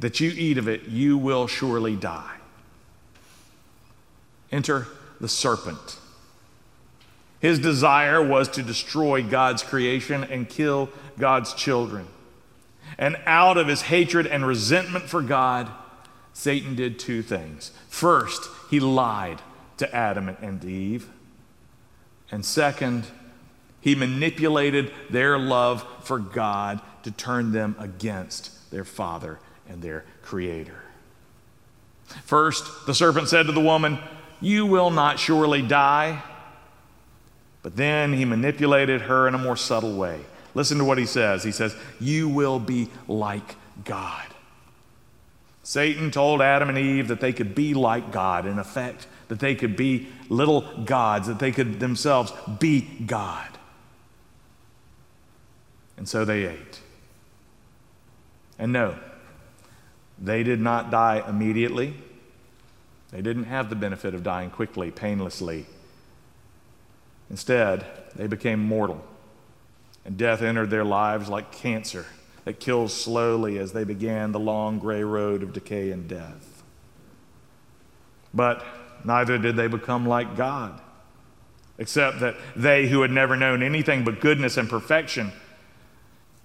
that 0.00 0.18
you 0.18 0.32
eat 0.32 0.58
of 0.58 0.66
it, 0.66 0.88
you 0.88 1.18
will 1.18 1.46
surely 1.46 1.94
die. 1.94 2.34
Enter 4.50 4.88
the 5.20 5.28
serpent. 5.28 6.00
His 7.38 7.60
desire 7.60 8.20
was 8.20 8.48
to 8.48 8.62
destroy 8.64 9.22
God's 9.22 9.62
creation 9.62 10.24
and 10.24 10.48
kill 10.48 10.88
God's 11.16 11.54
children. 11.54 12.08
And 12.98 13.16
out 13.26 13.56
of 13.56 13.66
his 13.66 13.82
hatred 13.82 14.26
and 14.26 14.46
resentment 14.46 15.08
for 15.08 15.22
God, 15.22 15.70
Satan 16.32 16.74
did 16.74 16.98
two 16.98 17.22
things. 17.22 17.72
First, 17.88 18.48
he 18.70 18.80
lied 18.80 19.40
to 19.78 19.94
Adam 19.94 20.36
and 20.40 20.64
Eve. 20.64 21.08
And 22.30 22.44
second, 22.44 23.06
he 23.80 23.94
manipulated 23.94 24.92
their 25.10 25.38
love 25.38 25.86
for 26.02 26.18
God 26.18 26.80
to 27.02 27.10
turn 27.10 27.52
them 27.52 27.76
against 27.78 28.70
their 28.70 28.84
father 28.84 29.38
and 29.68 29.82
their 29.82 30.04
creator. 30.22 30.82
First, 32.24 32.86
the 32.86 32.94
serpent 32.94 33.28
said 33.28 33.46
to 33.46 33.52
the 33.52 33.60
woman, 33.60 33.98
You 34.40 34.66
will 34.66 34.90
not 34.90 35.18
surely 35.18 35.62
die. 35.62 36.22
But 37.62 37.76
then 37.76 38.12
he 38.12 38.24
manipulated 38.24 39.02
her 39.02 39.26
in 39.26 39.34
a 39.34 39.38
more 39.38 39.56
subtle 39.56 39.96
way. 39.96 40.20
Listen 40.54 40.78
to 40.78 40.84
what 40.84 40.98
he 40.98 41.06
says. 41.06 41.42
He 41.42 41.52
says, 41.52 41.76
You 42.00 42.28
will 42.28 42.58
be 42.58 42.88
like 43.08 43.56
God. 43.84 44.26
Satan 45.62 46.10
told 46.10 46.40
Adam 46.40 46.68
and 46.68 46.78
Eve 46.78 47.08
that 47.08 47.20
they 47.20 47.32
could 47.32 47.54
be 47.54 47.74
like 47.74 48.12
God, 48.12 48.46
in 48.46 48.58
effect, 48.58 49.06
that 49.28 49.40
they 49.40 49.54
could 49.54 49.76
be 49.76 50.08
little 50.28 50.60
gods, 50.84 51.26
that 51.26 51.38
they 51.38 51.50
could 51.50 51.80
themselves 51.80 52.32
be 52.60 52.82
God. 53.06 53.48
And 55.96 56.08
so 56.08 56.24
they 56.24 56.44
ate. 56.44 56.80
And 58.58 58.72
no, 58.72 58.96
they 60.18 60.42
did 60.42 60.60
not 60.60 60.90
die 60.90 61.24
immediately. 61.26 61.94
They 63.10 63.22
didn't 63.22 63.44
have 63.44 63.70
the 63.70 63.76
benefit 63.76 64.14
of 64.14 64.22
dying 64.22 64.50
quickly, 64.50 64.90
painlessly. 64.90 65.66
Instead, 67.30 67.86
they 68.14 68.26
became 68.26 68.60
mortal 68.60 69.02
and 70.04 70.16
death 70.16 70.42
entered 70.42 70.70
their 70.70 70.84
lives 70.84 71.28
like 71.28 71.52
cancer 71.52 72.06
that 72.44 72.60
kills 72.60 72.92
slowly 72.92 73.58
as 73.58 73.72
they 73.72 73.84
began 73.84 74.32
the 74.32 74.40
long 74.40 74.78
gray 74.78 75.02
road 75.02 75.42
of 75.42 75.52
decay 75.52 75.90
and 75.90 76.08
death. 76.08 76.62
But 78.32 78.64
neither 79.04 79.38
did 79.38 79.56
they 79.56 79.66
become 79.66 80.06
like 80.06 80.36
God, 80.36 80.80
except 81.78 82.20
that 82.20 82.36
they 82.54 82.88
who 82.88 83.02
had 83.02 83.10
never 83.10 83.36
known 83.36 83.62
anything 83.62 84.04
but 84.04 84.20
goodness 84.20 84.56
and 84.56 84.68
perfection 84.68 85.32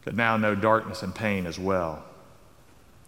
could 0.03 0.15
now 0.15 0.37
know 0.37 0.55
darkness 0.55 1.03
and 1.03 1.13
pain 1.13 1.45
as 1.45 1.59
well. 1.59 2.03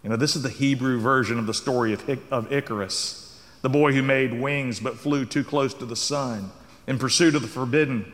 You 0.02 0.10
know, 0.10 0.16
this 0.16 0.36
is 0.36 0.42
the 0.42 0.50
Hebrew 0.50 1.00
version 1.00 1.38
of 1.38 1.46
the 1.46 1.54
story 1.54 1.92
of, 1.92 2.20
of 2.30 2.52
Icarus, 2.52 3.40
the 3.62 3.70
boy 3.70 3.92
who 3.92 4.02
made 4.02 4.38
wings 4.38 4.80
but 4.80 4.98
flew 4.98 5.24
too 5.24 5.44
close 5.44 5.72
to 5.74 5.86
the 5.86 5.96
sun 5.96 6.50
in 6.86 6.98
pursuit 6.98 7.34
of 7.34 7.42
the 7.42 7.48
forbidden 7.48 8.12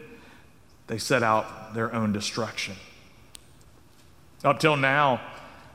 they 0.89 0.99
set 0.99 1.23
out 1.23 1.75
their 1.75 1.95
own 1.95 2.13
destruction. 2.13 2.75
Up 4.43 4.59
till 4.59 4.77
now, 4.77 5.21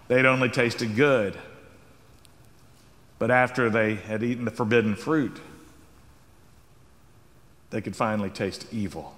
they'd 0.07 0.25
only 0.25 0.49
tasted 0.49 0.95
good. 0.95 1.37
But 3.19 3.31
after 3.31 3.69
they 3.69 3.95
had 3.95 4.23
eaten 4.23 4.43
the 4.43 4.51
forbidden 4.51 4.95
fruit, 4.95 5.39
they 7.69 7.79
could 7.79 7.95
finally 7.95 8.29
taste 8.29 8.65
evil. 8.71 9.15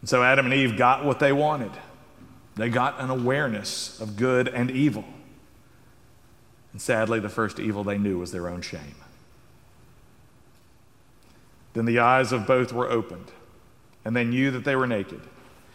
And 0.00 0.08
so 0.08 0.22
Adam 0.22 0.46
and 0.46 0.54
Eve 0.54 0.76
got 0.76 1.04
what 1.04 1.18
they 1.18 1.32
wanted. 1.32 1.72
They 2.54 2.68
got 2.68 3.00
an 3.00 3.10
awareness 3.10 4.00
of 4.00 4.16
good 4.16 4.48
and 4.48 4.70
evil. 4.70 5.04
And 6.72 6.80
sadly, 6.80 7.18
the 7.18 7.28
first 7.28 7.58
evil 7.58 7.82
they 7.82 7.98
knew 7.98 8.18
was 8.18 8.30
their 8.30 8.48
own 8.48 8.62
shame. 8.62 8.94
Then 11.72 11.86
the 11.86 11.98
eyes 11.98 12.30
of 12.32 12.46
both 12.46 12.72
were 12.72 12.88
opened 12.88 13.32
and 14.04 14.14
they 14.14 14.24
knew 14.24 14.50
that 14.50 14.64
they 14.64 14.76
were 14.76 14.86
naked. 14.86 15.20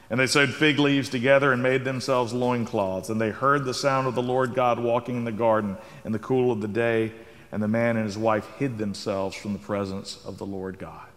And 0.09 0.19
they 0.19 0.27
sewed 0.27 0.53
fig 0.53 0.79
leaves 0.79 1.09
together 1.09 1.51
and 1.53 1.63
made 1.63 1.85
themselves 1.85 2.33
loincloths. 2.33 3.09
And 3.09 3.19
they 3.19 3.31
heard 3.31 3.65
the 3.65 3.73
sound 3.73 4.07
of 4.07 4.15
the 4.15 4.21
Lord 4.21 4.53
God 4.53 4.79
walking 4.79 5.15
in 5.15 5.23
the 5.23 5.31
garden 5.31 5.77
in 6.05 6.11
the 6.11 6.19
cool 6.19 6.51
of 6.51 6.61
the 6.61 6.67
day. 6.67 7.11
And 7.51 7.63
the 7.63 7.67
man 7.67 7.97
and 7.97 8.05
his 8.05 8.17
wife 8.17 8.47
hid 8.57 8.77
themselves 8.77 9.35
from 9.35 9.53
the 9.53 9.59
presence 9.59 10.19
of 10.25 10.37
the 10.37 10.45
Lord 10.45 10.77
God. 10.77 11.07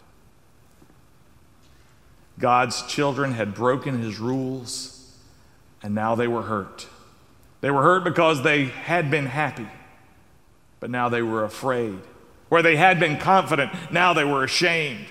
God's 2.39 2.83
children 2.83 3.33
had 3.33 3.55
broken 3.55 4.01
his 4.01 4.19
rules, 4.19 5.17
and 5.83 5.95
now 5.95 6.15
they 6.15 6.29
were 6.29 6.43
hurt. 6.43 6.87
They 7.63 7.71
were 7.71 7.83
hurt 7.83 8.05
because 8.05 8.43
they 8.43 8.67
had 8.67 9.11
been 9.11 9.27
happy, 9.27 9.69
but 10.81 10.91
now 10.91 11.09
they 11.09 11.23
were 11.23 11.45
afraid. 11.45 11.99
Where 12.49 12.63
they 12.63 12.77
had 12.77 13.01
been 13.01 13.19
confident, 13.19 13.73
now 13.91 14.13
they 14.13 14.25
were 14.25 14.45
ashamed. 14.45 15.07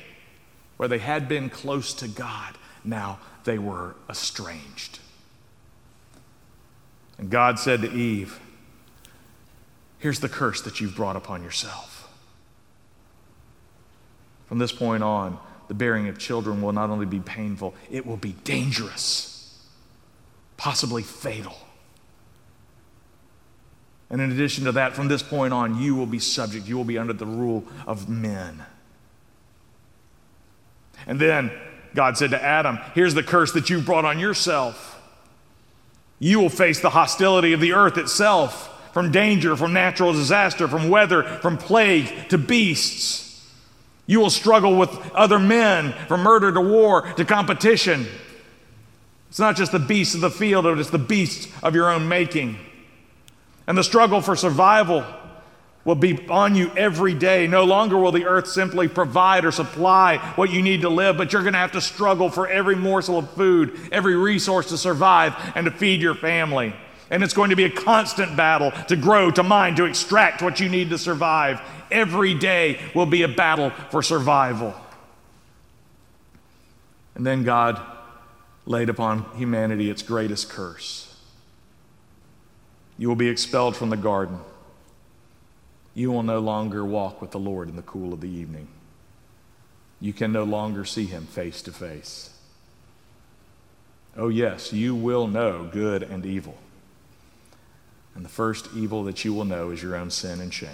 Where 0.77 0.89
they 0.89 0.99
had 0.99 1.27
been 1.27 1.49
close 1.49 1.93
to 1.95 2.07
God, 2.07 2.57
now 2.83 3.19
they 3.43 3.57
were 3.57 3.95
estranged. 4.09 4.99
And 7.17 7.29
God 7.29 7.59
said 7.59 7.81
to 7.81 7.91
Eve, 7.91 8.39
Here's 9.99 10.19
the 10.19 10.29
curse 10.29 10.61
that 10.61 10.79
you've 10.79 10.95
brought 10.95 11.15
upon 11.15 11.41
yourself. 11.41 11.95
From 14.47 14.59
this 14.59 14.71
point 14.71 15.01
on, 15.01 15.39
the 15.67 15.73
bearing 15.73 16.07
of 16.07 16.19
children 16.19 16.61
will 16.61 16.73
not 16.73 16.89
only 16.89 17.05
be 17.05 17.19
painful, 17.19 17.73
it 17.89 18.05
will 18.05 18.17
be 18.17 18.33
dangerous, 18.43 19.65
possibly 20.57 21.01
fatal. 21.01 21.57
And 24.09 24.21
in 24.21 24.31
addition 24.31 24.65
to 24.65 24.71
that, 24.73 24.93
from 24.93 25.07
this 25.07 25.23
point 25.23 25.53
on, 25.53 25.81
you 25.81 25.95
will 25.95 26.05
be 26.05 26.19
subject, 26.19 26.67
you 26.67 26.77
will 26.77 26.83
be 26.83 26.97
under 26.97 27.13
the 27.13 27.25
rule 27.25 27.63
of 27.87 28.07
men. 28.07 28.63
And 31.07 31.19
then 31.19 31.51
God 31.93 32.17
said 32.17 32.31
to 32.31 32.43
Adam, 32.43 32.79
Here's 32.93 33.13
the 33.13 33.23
curse 33.23 33.53
that 33.53 33.69
you 33.69 33.81
brought 33.81 34.05
on 34.05 34.19
yourself. 34.19 34.91
You 36.19 36.39
will 36.39 36.49
face 36.49 36.79
the 36.79 36.89
hostility 36.89 37.53
of 37.53 37.59
the 37.59 37.73
earth 37.73 37.97
itself, 37.97 38.71
from 38.93 39.11
danger, 39.11 39.55
from 39.55 39.73
natural 39.73 40.13
disaster, 40.13 40.67
from 40.67 40.89
weather, 40.89 41.23
from 41.23 41.57
plague 41.57 42.29
to 42.29 42.37
beasts. 42.37 43.45
You 44.07 44.19
will 44.19 44.29
struggle 44.29 44.77
with 44.77 44.89
other 45.11 45.39
men, 45.39 45.93
from 46.07 46.21
murder 46.21 46.51
to 46.51 46.61
war 46.61 47.01
to 47.13 47.25
competition. 47.25 48.07
It's 49.29 49.39
not 49.39 49.57
just 49.57 49.71
the 49.71 49.79
beasts 49.79 50.15
of 50.15 50.21
the 50.21 50.29
field, 50.29 50.63
but 50.63 50.79
it's 50.79 50.91
the 50.91 50.97
beasts 50.97 51.51
of 51.61 51.75
your 51.75 51.91
own 51.91 52.07
making. 52.07 52.57
And 53.67 53.77
the 53.77 53.83
struggle 53.83 54.21
for 54.21 54.35
survival 54.35 55.03
will 55.85 55.95
be 55.95 56.27
on 56.29 56.55
you 56.55 56.71
every 56.75 57.13
day. 57.13 57.45
No 57.45 57.63
longer 57.63 57.97
will 57.97 58.11
the 58.11 58.25
earth 58.25 58.47
simply 58.47 58.87
provide 58.87 59.45
or 59.45 59.51
supply 59.51 60.17
what 60.35 60.49
you 60.49 60.61
need 60.61 60.81
to 60.81 60.89
live, 60.89 61.15
but 61.15 61.31
you're 61.31 61.43
going 61.43 61.53
to 61.53 61.59
have 61.59 61.73
to 61.73 61.81
struggle 61.81 62.29
for 62.29 62.47
every 62.47 62.75
morsel 62.75 63.19
of 63.19 63.29
food, 63.31 63.79
every 63.91 64.15
resource 64.15 64.69
to 64.69 64.77
survive 64.77 65.35
and 65.55 65.65
to 65.65 65.71
feed 65.71 66.01
your 66.01 66.15
family. 66.15 66.75
And 67.11 67.23
it's 67.23 67.35
going 67.35 67.51
to 67.51 67.55
be 67.55 67.65
a 67.65 67.69
constant 67.69 68.35
battle 68.35 68.71
to 68.87 68.95
grow, 68.95 69.29
to 69.29 69.43
mine, 69.43 69.75
to 69.75 69.85
extract 69.85 70.41
what 70.41 70.59
you 70.59 70.67
need 70.69 70.89
to 70.89 70.97
survive. 70.97 71.61
Every 71.91 72.33
day 72.33 72.79
will 72.95 73.05
be 73.05 73.21
a 73.21 73.27
battle 73.27 73.69
for 73.91 74.01
survival. 74.01 74.73
And 77.13 77.25
then 77.25 77.43
God 77.43 77.79
laid 78.65 78.89
upon 78.89 79.23
humanity 79.37 79.91
its 79.91 80.01
greatest 80.01 80.49
curse. 80.49 81.15
You 82.97 83.07
will 83.07 83.15
be 83.15 83.29
expelled 83.29 83.77
from 83.77 83.91
the 83.91 83.97
garden. 83.97 84.39
You 85.95 86.11
will 86.11 86.23
no 86.23 86.39
longer 86.39 86.85
walk 86.85 87.21
with 87.21 87.31
the 87.31 87.39
Lord 87.39 87.69
in 87.69 87.75
the 87.75 87.81
cool 87.81 88.13
of 88.13 88.21
the 88.21 88.29
evening. 88.29 88.67
You 89.99 90.13
can 90.13 90.31
no 90.31 90.43
longer 90.43 90.85
see 90.85 91.05
him 91.05 91.25
face 91.25 91.61
to 91.63 91.71
face. 91.71 92.29
Oh, 94.17 94.27
yes, 94.27 94.71
you 94.71 94.93
will 94.93 95.27
know 95.27 95.67
good 95.71 96.03
and 96.03 96.25
evil. 96.25 96.57
And 98.13 98.23
the 98.23 98.29
first 98.29 98.69
evil 98.75 99.03
that 99.05 99.25
you 99.25 99.33
will 99.33 99.45
know 99.45 99.71
is 99.71 99.81
your 99.81 99.95
own 99.95 100.11
sin 100.11 100.39
and 100.39 100.53
shame. 100.53 100.69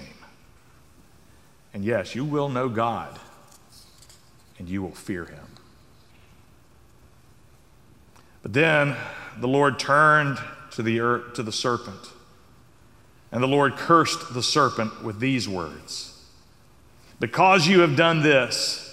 And 1.74 1.86
yes, 1.86 2.16
you 2.16 2.26
will 2.26 2.50
know 2.50 2.68
God, 2.68 3.18
and 4.60 4.68
you 4.68 4.82
will 4.82 4.92
fear 4.92 5.26
him. 5.26 5.46
But 8.42 8.54
then 8.54 8.96
the 9.40 9.48
Lord 9.48 9.80
turned 9.80 10.40
to 10.72 10.84
the, 10.84 11.00
earth, 11.00 11.34
to 11.36 11.44
the 11.44 11.52
serpent, 11.52 12.12
and 13.32 13.42
the 13.42 13.48
Lord 13.48 13.76
cursed 13.76 14.34
the 14.34 14.44
serpent 14.44 15.04
with 15.04 15.20
these 15.20 15.48
words 15.48 16.26
Because 17.20 17.68
you 17.68 17.82
have 17.82 17.96
done 17.96 18.22
this, 18.22 18.92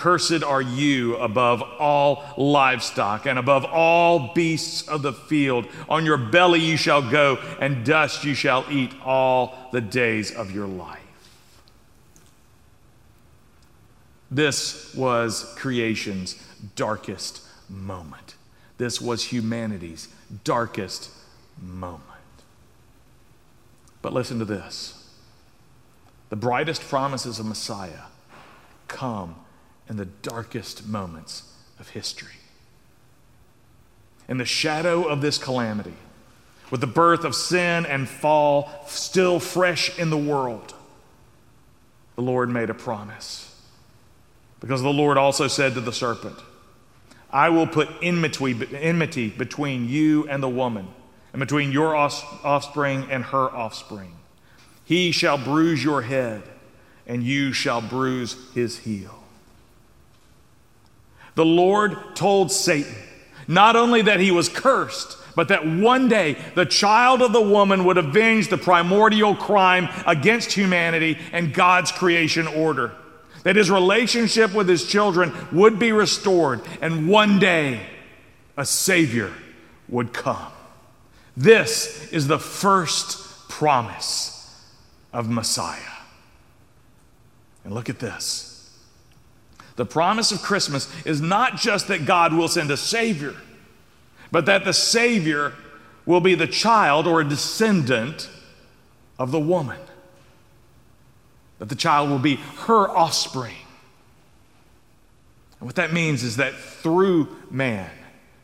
Cursed 0.00 0.42
are 0.42 0.62
you 0.62 1.18
above 1.18 1.62
all 1.78 2.24
livestock 2.38 3.26
and 3.26 3.38
above 3.38 3.66
all 3.66 4.32
beasts 4.32 4.88
of 4.88 5.02
the 5.02 5.12
field. 5.12 5.66
On 5.90 6.06
your 6.06 6.16
belly 6.16 6.60
you 6.60 6.78
shall 6.78 7.02
go, 7.02 7.38
and 7.60 7.84
dust 7.84 8.24
you 8.24 8.32
shall 8.32 8.64
eat 8.70 8.94
all 9.04 9.68
the 9.72 9.82
days 9.82 10.34
of 10.34 10.52
your 10.52 10.66
life. 10.66 10.98
This 14.30 14.94
was 14.94 15.52
creation's 15.58 16.42
darkest 16.76 17.42
moment. 17.68 18.36
This 18.78 19.02
was 19.02 19.24
humanity's 19.24 20.08
darkest 20.44 21.10
moment. 21.60 22.09
But 24.02 24.12
listen 24.12 24.38
to 24.38 24.44
this 24.44 24.96
the 26.30 26.36
brightest 26.36 26.82
promises 26.82 27.38
of 27.38 27.46
Messiah 27.46 28.04
come 28.86 29.34
in 29.88 29.96
the 29.96 30.06
darkest 30.06 30.86
moments 30.86 31.52
of 31.80 31.88
history. 31.90 32.34
In 34.28 34.38
the 34.38 34.44
shadow 34.44 35.04
of 35.04 35.20
this 35.20 35.38
calamity, 35.38 35.94
with 36.70 36.80
the 36.80 36.86
birth 36.86 37.24
of 37.24 37.34
sin 37.34 37.84
and 37.84 38.08
fall 38.08 38.70
still 38.86 39.40
fresh 39.40 39.98
in 39.98 40.10
the 40.10 40.16
world, 40.16 40.72
the 42.14 42.22
Lord 42.22 42.48
made 42.48 42.70
a 42.70 42.74
promise. 42.74 43.46
Because 44.60 44.82
the 44.82 44.92
Lord 44.92 45.18
also 45.18 45.48
said 45.48 45.74
to 45.74 45.80
the 45.80 45.92
serpent, 45.92 46.38
I 47.32 47.48
will 47.48 47.66
put 47.66 47.88
enmity, 48.02 49.30
between 49.30 49.88
you 49.88 50.28
and 50.28 50.42
the 50.42 50.48
woman, 50.48 50.88
and 51.32 51.40
between 51.40 51.72
your 51.72 51.94
offspring 51.94 53.06
and 53.10 53.24
her 53.24 53.50
offspring. 53.50 54.16
He 54.84 55.12
shall 55.12 55.38
bruise 55.38 55.82
your 55.84 56.02
head, 56.02 56.42
and 57.06 57.22
you 57.22 57.52
shall 57.52 57.80
bruise 57.80 58.36
his 58.54 58.78
heel. 58.78 59.22
The 61.36 61.44
Lord 61.44 62.16
told 62.16 62.50
Satan 62.50 62.94
not 63.46 63.76
only 63.76 64.02
that 64.02 64.20
he 64.20 64.30
was 64.30 64.48
cursed, 64.48 65.16
but 65.36 65.48
that 65.48 65.66
one 65.66 66.08
day 66.08 66.36
the 66.54 66.66
child 66.66 67.22
of 67.22 67.32
the 67.32 67.40
woman 67.40 67.84
would 67.84 67.98
avenge 67.98 68.48
the 68.48 68.58
primordial 68.58 69.34
crime 69.34 69.88
against 70.06 70.52
humanity 70.52 71.18
and 71.32 71.54
God's 71.54 71.92
creation 71.92 72.46
order. 72.46 72.92
That 73.44 73.56
his 73.56 73.70
relationship 73.70 74.52
with 74.54 74.68
his 74.68 74.86
children 74.86 75.32
would 75.50 75.78
be 75.78 75.92
restored, 75.92 76.60
and 76.82 77.08
one 77.08 77.38
day 77.38 77.80
a 78.56 78.66
Savior 78.66 79.32
would 79.88 80.12
come. 80.12 80.52
This 81.36 82.10
is 82.12 82.26
the 82.26 82.38
first 82.38 83.48
promise 83.48 84.64
of 85.12 85.28
Messiah. 85.28 85.80
And 87.64 87.74
look 87.74 87.88
at 87.88 87.98
this. 87.98 88.50
The 89.76 89.86
promise 89.86 90.32
of 90.32 90.42
Christmas 90.42 90.88
is 91.06 91.20
not 91.20 91.56
just 91.56 91.88
that 91.88 92.04
God 92.04 92.32
will 92.32 92.48
send 92.48 92.70
a 92.70 92.76
Savior, 92.76 93.34
but 94.30 94.46
that 94.46 94.64
the 94.64 94.72
Savior 94.72 95.54
will 96.06 96.20
be 96.20 96.34
the 96.34 96.46
child 96.46 97.06
or 97.06 97.20
a 97.20 97.24
descendant 97.28 98.28
of 99.18 99.30
the 99.30 99.40
woman. 99.40 99.78
That 101.58 101.68
the 101.68 101.74
child 101.74 102.10
will 102.10 102.18
be 102.18 102.36
her 102.36 102.88
offspring. 102.88 103.56
And 105.58 105.68
what 105.68 105.76
that 105.76 105.92
means 105.92 106.22
is 106.22 106.36
that 106.36 106.54
through 106.54 107.28
man, 107.50 107.90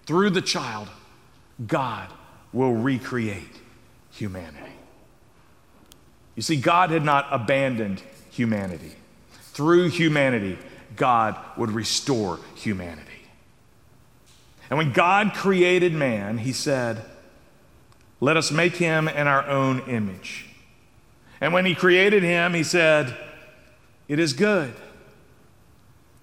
through 0.04 0.30
the 0.30 0.42
child, 0.42 0.88
God 1.66 2.08
will 2.52 2.72
recreate 2.72 3.60
humanity. 4.10 4.72
You 6.34 6.42
see, 6.42 6.56
God 6.56 6.90
had 6.90 7.04
not 7.04 7.26
abandoned 7.30 8.02
humanity. 8.30 8.92
Through 9.52 9.88
humanity, 9.88 10.58
God 10.96 11.36
would 11.56 11.70
restore 11.70 12.38
humanity. 12.54 13.02
And 14.68 14.78
when 14.78 14.92
God 14.92 15.32
created 15.34 15.92
man, 15.92 16.38
he 16.38 16.52
said, 16.52 17.04
Let 18.20 18.36
us 18.36 18.50
make 18.50 18.76
him 18.76 19.08
in 19.08 19.26
our 19.26 19.46
own 19.48 19.80
image. 19.88 20.46
And 21.40 21.52
when 21.52 21.66
he 21.66 21.74
created 21.74 22.22
him, 22.22 22.54
he 22.54 22.62
said, 22.62 23.16
It 24.08 24.18
is 24.18 24.32
good. 24.32 24.74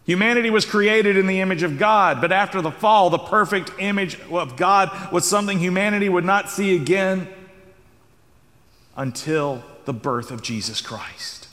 Humanity 0.06 0.50
was 0.50 0.66
created 0.66 1.16
in 1.16 1.28
the 1.28 1.40
image 1.40 1.64
of 1.64 1.80
God, 1.80 2.20
but 2.20 2.32
after 2.32 2.62
the 2.62 2.72
fall, 2.72 3.10
the 3.10 3.18
perfect 3.18 3.72
image 3.80 4.20
of 4.30 4.58
God 4.58 5.12
was 5.12 5.26
something 5.26 5.60
humanity 5.60 6.10
would 6.10 6.26
not 6.26 6.50
see 6.50 6.76
again 6.76 7.28
until 8.98 9.64
the 9.86 9.94
birth 9.94 10.30
of 10.30 10.42
Jesus 10.42 10.82
Christ 10.82 11.44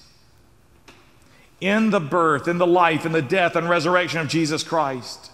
in 1.61 1.91
the 1.91 2.01
birth, 2.01 2.49
in 2.49 2.59
the 2.59 2.67
life, 2.67 3.05
in 3.05 3.13
the 3.13 3.23
death, 3.23 3.57
and 3.57 3.69
resurrection 3.69 4.21
of 4.21 4.29
Jesus 4.29 4.63
Christ, 4.63 5.31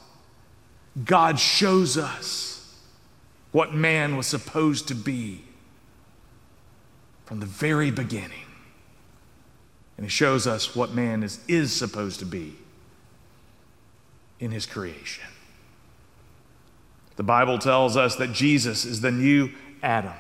God 1.05 1.39
shows 1.39 1.97
us 1.97 2.75
what 3.53 3.73
man 3.73 4.17
was 4.17 4.27
supposed 4.27 4.89
to 4.89 4.95
be 4.95 5.45
from 7.25 7.41
the 7.41 7.47
very 7.47 7.91
beginning. 7.91 8.45
And 9.97 10.05
He 10.05 10.11
shows 10.11 10.47
us 10.47 10.75
what 10.75 10.93
man 10.93 11.23
is, 11.23 11.41
is 11.49 11.73
supposed 11.73 12.19
to 12.21 12.27
be 12.27 12.57
in 14.41 14.51
His 14.51 14.67
creation. 14.67 15.25
The 17.17 17.23
Bible 17.23 17.59
tells 17.59 17.97
us 17.97 18.17
that 18.17 18.33
Jesus 18.33 18.85
is 18.85 19.01
the 19.01 19.11
new 19.11 19.51
Adam. 19.83 20.13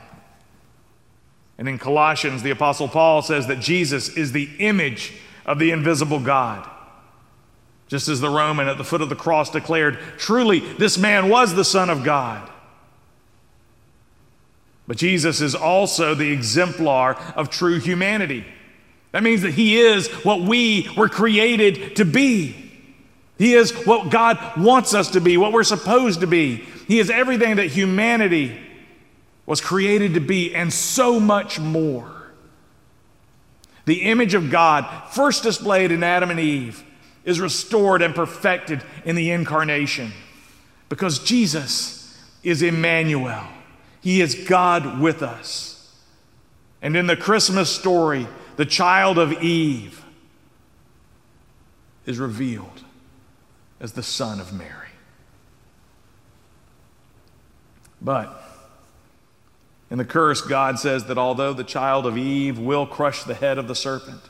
And 1.59 1.69
in 1.69 1.79
Colossians, 1.79 2.43
the 2.43 2.51
Apostle 2.51 2.89
Paul 2.89 3.23
says 3.23 3.47
that 3.47 3.61
Jesus 3.61 4.09
is 4.17 4.33
the 4.33 4.51
image 4.59 5.15
of 5.45 5.59
the 5.59 5.71
invisible 5.71 6.21
God. 6.21 6.69
Just 7.89 8.09
as 8.09 8.21
the 8.21 8.29
Roman 8.29 8.69
at 8.69 8.79
the 8.79 8.85
foot 8.85 9.01
of 9.01 9.09
the 9.09 9.17
cross 9.17 9.51
declared, 9.51 9.99
truly, 10.19 10.61
this 10.61 10.99
man 10.99 11.29
was 11.29 11.55
the 11.55 11.65
Son 11.65 11.89
of 11.89 12.03
God. 12.03 12.51
But 14.89 14.97
Jesus 14.97 15.41
is 15.41 15.55
also 15.55 16.15
the 16.15 16.31
exemplar 16.31 17.15
of 17.35 17.51
true 17.51 17.79
humanity. 17.79 18.45
That 19.13 19.23
means 19.23 19.43
that 19.43 19.53
he 19.55 19.79
is 19.79 20.09
what 20.25 20.43
we 20.43 20.89
were 20.97 21.09
created 21.09 21.97
to 21.97 22.05
be. 22.05 22.66
He 23.38 23.55
is 23.55 23.72
what 23.87 24.11
God 24.11 24.38
wants 24.57 24.94
us 24.94 25.11
to 25.11 25.20
be, 25.20 25.37
what 25.37 25.53
we're 25.53 25.64
supposed 25.64 26.20
to 26.20 26.27
be. 26.27 26.57
He 26.88 26.99
is 26.99 27.11
everything 27.11 27.57
that 27.57 27.66
humanity 27.66 28.59
was 29.44 29.61
created 29.61 30.14
to 30.14 30.20
be, 30.20 30.55
and 30.55 30.72
so 30.72 31.20
much 31.20 31.61
more. 31.61 32.11
The 33.85 34.03
image 34.03 34.35
of 34.35 34.51
God, 34.51 35.12
first 35.12 35.44
displayed 35.44 35.92
in 35.92 36.03
Adam 36.03 36.31
and 36.31 36.40
Eve, 36.40 36.83
is 37.25 37.40
restored 37.40 38.03
and 38.03 38.14
perfected 38.14 38.83
in 39.05 39.14
the 39.14 39.31
incarnation 39.31 40.12
because 40.88 41.20
Jesus 41.20 42.20
is 42.42 42.62
Emmanuel. 42.62 43.46
He 44.01 44.20
is 44.20 44.35
God 44.49 45.01
with 45.01 45.22
us. 45.22 45.94
And 46.83 46.96
in 46.96 47.07
the 47.07 47.16
Christmas 47.16 47.70
story, 47.70 48.27
the 48.57 48.66
child 48.66 49.18
of 49.18 49.33
Eve 49.42 50.05
is 52.07 52.18
revealed 52.18 52.85
as 53.81 53.93
the 53.93 54.03
son 54.03 54.41
of 54.41 54.53
Mary. 54.53 54.89
But 58.01 58.43
in 59.91 59.99
the 59.99 60.05
curse, 60.05 60.41
God 60.41 60.79
says 60.79 61.05
that 61.05 61.19
although 61.19 61.53
the 61.53 61.65
child 61.65 62.07
of 62.07 62.19
Eve 62.19 62.59
will 62.59 62.87
crush 62.87 63.25
the 63.25 63.35
head 63.35 63.59
of 63.59 63.69
the 63.69 63.75
serpent, 63.75 64.21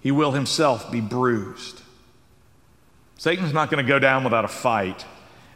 he 0.00 0.10
will 0.10 0.32
himself 0.32 0.90
be 0.92 1.00
bruised. 1.00 1.82
Satan's 3.16 3.52
not 3.52 3.70
going 3.70 3.84
to 3.84 3.88
go 3.88 3.98
down 3.98 4.22
without 4.24 4.44
a 4.44 4.48
fight. 4.48 5.04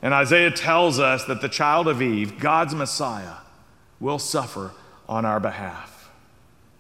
And 0.00 0.14
Isaiah 0.14 0.50
tells 0.50 0.98
us 0.98 1.24
that 1.24 1.40
the 1.40 1.48
child 1.48 1.88
of 1.88 2.00
Eve, 2.00 2.38
God's 2.38 2.74
Messiah, 2.74 3.38
will 4.00 4.18
suffer 4.18 4.72
on 5.08 5.24
our 5.24 5.40
behalf. 5.40 6.10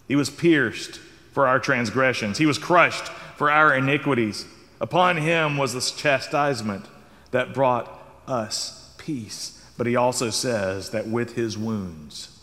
He 0.06 0.16
was 0.16 0.30
pierced 0.30 1.00
for 1.32 1.46
our 1.46 1.58
transgressions, 1.58 2.38
he 2.38 2.46
was 2.46 2.58
crushed 2.58 3.08
for 3.36 3.50
our 3.50 3.74
iniquities. 3.74 4.46
Upon 4.80 5.16
him 5.16 5.56
was 5.56 5.72
the 5.72 5.80
chastisement 5.80 6.86
that 7.30 7.52
brought 7.52 7.90
us 8.26 8.94
peace 8.98 9.58
but 9.78 9.86
he 9.86 9.94
also 9.94 10.28
says 10.28 10.90
that 10.90 11.06
with 11.06 11.36
his 11.36 11.56
wounds, 11.56 12.36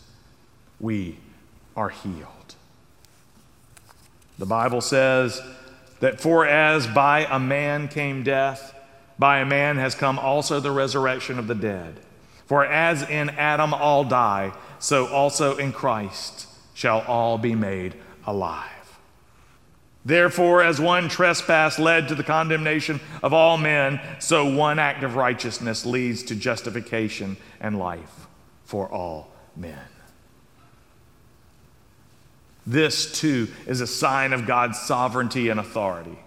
we 0.80 1.18
are 1.76 1.90
healed. 1.90 2.54
The 4.38 4.46
Bible 4.46 4.80
says 4.80 5.40
that 6.00 6.20
for 6.20 6.46
as 6.46 6.86
by 6.86 7.26
a 7.30 7.38
man 7.38 7.88
came 7.88 8.22
death, 8.22 8.74
by 9.18 9.40
a 9.40 9.46
man 9.46 9.76
has 9.76 9.94
come 9.94 10.18
also 10.18 10.60
the 10.60 10.70
resurrection 10.70 11.38
of 11.38 11.46
the 11.46 11.54
dead. 11.54 12.00
For 12.46 12.64
as 12.64 13.02
in 13.02 13.30
Adam 13.30 13.74
all 13.74 14.04
die, 14.04 14.52
so 14.78 15.06
also 15.06 15.56
in 15.56 15.72
Christ 15.72 16.48
shall 16.74 17.02
all 17.02 17.36
be 17.36 17.54
made 17.54 17.96
alive. 18.26 18.70
Therefore, 20.06 20.62
as 20.62 20.80
one 20.80 21.08
trespass 21.08 21.80
led 21.80 22.06
to 22.08 22.14
the 22.14 22.22
condemnation 22.22 23.00
of 23.24 23.32
all 23.32 23.58
men, 23.58 24.00
so 24.20 24.48
one 24.54 24.78
act 24.78 25.02
of 25.02 25.16
righteousness 25.16 25.84
leads 25.84 26.22
to 26.24 26.36
justification 26.36 27.36
and 27.60 27.76
life 27.76 28.28
for 28.64 28.88
all 28.88 29.32
men. 29.56 29.80
This, 32.64 33.18
too, 33.18 33.48
is 33.66 33.80
a 33.80 33.86
sign 33.88 34.32
of 34.32 34.46
God's 34.46 34.78
sovereignty 34.78 35.48
and 35.48 35.58
authority. 35.58 36.20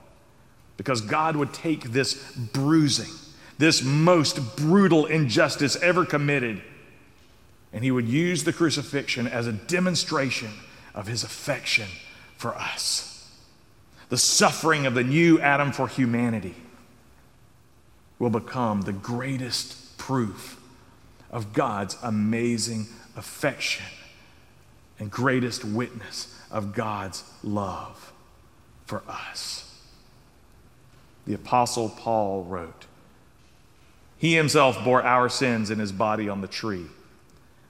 Because 0.76 1.00
God 1.00 1.38
would 1.38 1.54
take 1.54 1.94
this 1.94 2.15
bruising, 2.36 3.13
this 3.60 3.82
most 3.82 4.58
brutal 4.58 5.06
injustice 5.06 5.78
ever 5.78 6.04
committed, 6.04 6.62
and 7.72 7.82
He 7.82 7.92
would 7.92 8.10
use 8.10 8.44
the 8.44 8.52
crucifixion 8.52 9.26
as 9.26 9.48
a 9.48 9.54
demonstration 9.54 10.52
of 10.94 11.08
His 11.08 11.24
affection 11.24 11.88
for 12.36 12.54
us. 12.56 13.09
The 14.10 14.17
suffering 14.17 14.86
of 14.88 14.95
the 14.95 15.04
new 15.04 15.39
Adam 15.39 15.72
for 15.72 15.88
humanity 15.88 16.56
will 18.17 18.32
become 18.32 18.82
the 18.82 18.91
greatest 18.91 19.98
proof 19.98 20.60
of 21.32 21.54
God's 21.54 21.95
amazing 22.02 22.88
affection 23.15 23.86
and 24.98 25.10
greatest 25.12 25.63
witness 25.63 26.36
of 26.52 26.74
God's 26.74 27.24
love 27.43 28.12
for 28.86 29.04
us. 29.08 29.65
The 31.26 31.36
Apostle 31.36 31.89
Paul 31.89 32.43
wrote, 32.43 32.88
He 34.17 34.36
himself 34.36 34.84
bore 34.84 35.04
our 35.04 35.30
sins 35.30 35.69
in 35.69 35.78
his 35.78 35.91
body 35.91 36.28
on 36.28 36.41
the 36.41 36.48
tree, 36.48 36.88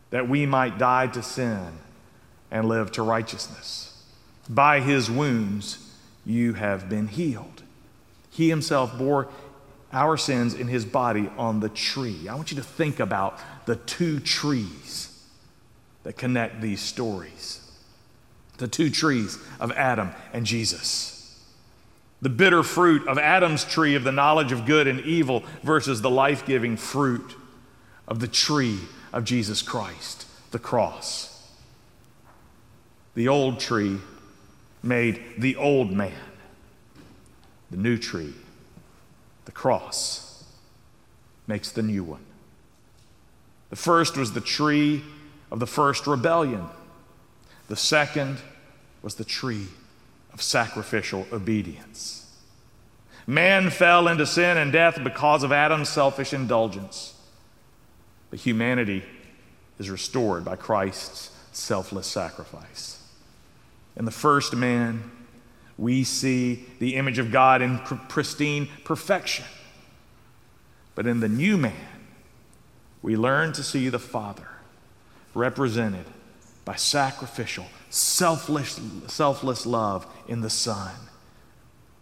that 0.10 0.30
we 0.30 0.46
might 0.46 0.78
die 0.78 1.08
to 1.08 1.22
sin 1.22 1.74
and 2.50 2.68
live 2.68 2.94
to 2.94 3.04
righteousness. 3.04 4.02
By 4.48 4.80
his 4.80 5.12
wounds 5.12 5.89
you 6.26 6.54
have 6.54 6.90
been 6.90 7.08
healed. 7.08 7.64
He 8.30 8.50
himself 8.50 8.98
bore 8.98 9.28
our 9.92 10.18
sins 10.18 10.54
in 10.54 10.68
his 10.68 10.86
body 10.86 11.30
on 11.38 11.60
the 11.60 11.70
tree. 11.70 12.28
I 12.28 12.36
want 12.36 12.52
you 12.52 12.58
to 12.58 12.64
think 12.64 13.00
about 13.00 13.40
the 13.66 13.76
two 13.76 14.20
trees 14.20 15.26
that 16.04 16.18
connect 16.18 16.62
these 16.62 16.82
stories 16.82 17.66
the 18.60 18.68
two 18.68 18.90
trees 18.90 19.40
of 19.60 19.72
Adam 19.72 20.12
and 20.34 20.46
Jesus. 20.46 21.40
The 22.22 22.30
bitter 22.30 22.62
fruit 22.62 23.08
of 23.08 23.18
Adam's 23.18 23.64
tree 23.64 23.96
of 23.96 24.04
the 24.04 24.12
knowledge 24.12 24.52
of 24.52 24.66
good 24.66 24.86
and 24.86 25.00
evil 25.02 25.44
versus 25.64 26.02
the 26.02 26.10
life 26.10 26.46
giving 26.46 26.76
fruit 26.76 27.36
of 28.06 28.20
the 28.20 28.28
tree 28.28 28.80
of 29.14 29.24
Jesus 29.24 29.62
Christ, 29.62 30.26
the 30.52 30.60
cross. 30.60 31.50
The 33.16 33.30
old 33.30 33.60
tree 33.60 34.00
made 34.82 35.22
the 35.38 35.56
old 35.56 35.92
man, 35.92 36.14
the 37.72 37.78
new 37.78 37.98
tree, 37.98 38.34
the 39.46 39.52
cross, 39.52 40.46
makes 41.48 41.72
the 41.72 41.82
new 41.82 42.04
one. 42.04 42.26
The 43.70 43.76
first 43.76 44.18
was 44.18 44.34
the 44.34 44.42
tree 44.42 45.04
of 45.52 45.60
the 45.60 45.68
first 45.68 46.08
rebellion. 46.08 46.66
The 47.68 47.76
second 47.76 48.38
was 49.02 49.16
the 49.16 49.24
tree 49.24 49.68
of 50.34 50.42
sacrificial 50.42 51.28
obedience. 51.32 52.26
Man 53.28 53.70
fell 53.70 54.08
into 54.08 54.26
sin 54.26 54.58
and 54.58 54.72
death 54.72 55.00
because 55.04 55.44
of 55.44 55.52
Adam's 55.52 55.90
selfish 55.90 56.34
indulgence. 56.34 57.14
But 58.30 58.40
humanity 58.40 59.04
is 59.78 59.90
restored 59.90 60.44
by 60.44 60.56
Christ's 60.56 61.32
selfless 61.52 62.08
sacrifice. 62.08 62.99
In 63.96 64.06
the 64.06 64.12
first 64.12 64.56
man, 64.56 65.12
we 65.78 66.04
see 66.04 66.66
the 66.80 66.96
image 66.96 67.20
of 67.20 67.32
God 67.32 67.62
in 67.62 67.80
pristine 67.80 68.68
perfection. 68.84 69.46
But 70.96 71.08
in 71.08 71.22
the 71.22 71.30
new 71.30 71.58
man, 71.58 71.76
we 73.02 73.16
learn 73.16 73.54
to 73.54 73.64
see 73.64 73.88
the 73.90 74.00
Father 74.00 74.48
represented 75.34 76.06
by 76.66 76.76
sacrificial, 76.76 77.66
selfless, 77.90 78.80
selfless 79.08 79.66
love 79.66 80.06
in 80.28 80.42
the 80.42 80.50
Son, 80.50 80.94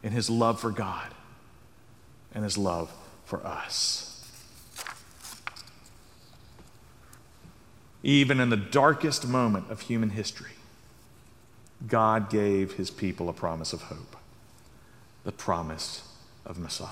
in 0.01 0.11
his 0.11 0.29
love 0.29 0.59
for 0.59 0.71
God 0.71 1.13
and 2.33 2.43
his 2.43 2.57
love 2.57 2.91
for 3.25 3.45
us. 3.45 4.03
Even 8.03 8.39
in 8.39 8.49
the 8.49 8.57
darkest 8.57 9.27
moment 9.27 9.69
of 9.69 9.81
human 9.81 10.09
history, 10.09 10.51
God 11.85 12.29
gave 12.29 12.73
his 12.73 12.89
people 12.89 13.29
a 13.29 13.33
promise 13.33 13.73
of 13.73 13.83
hope 13.83 14.15
the 15.23 15.31
promise 15.33 16.07
of 16.45 16.57
Messiah. 16.57 16.87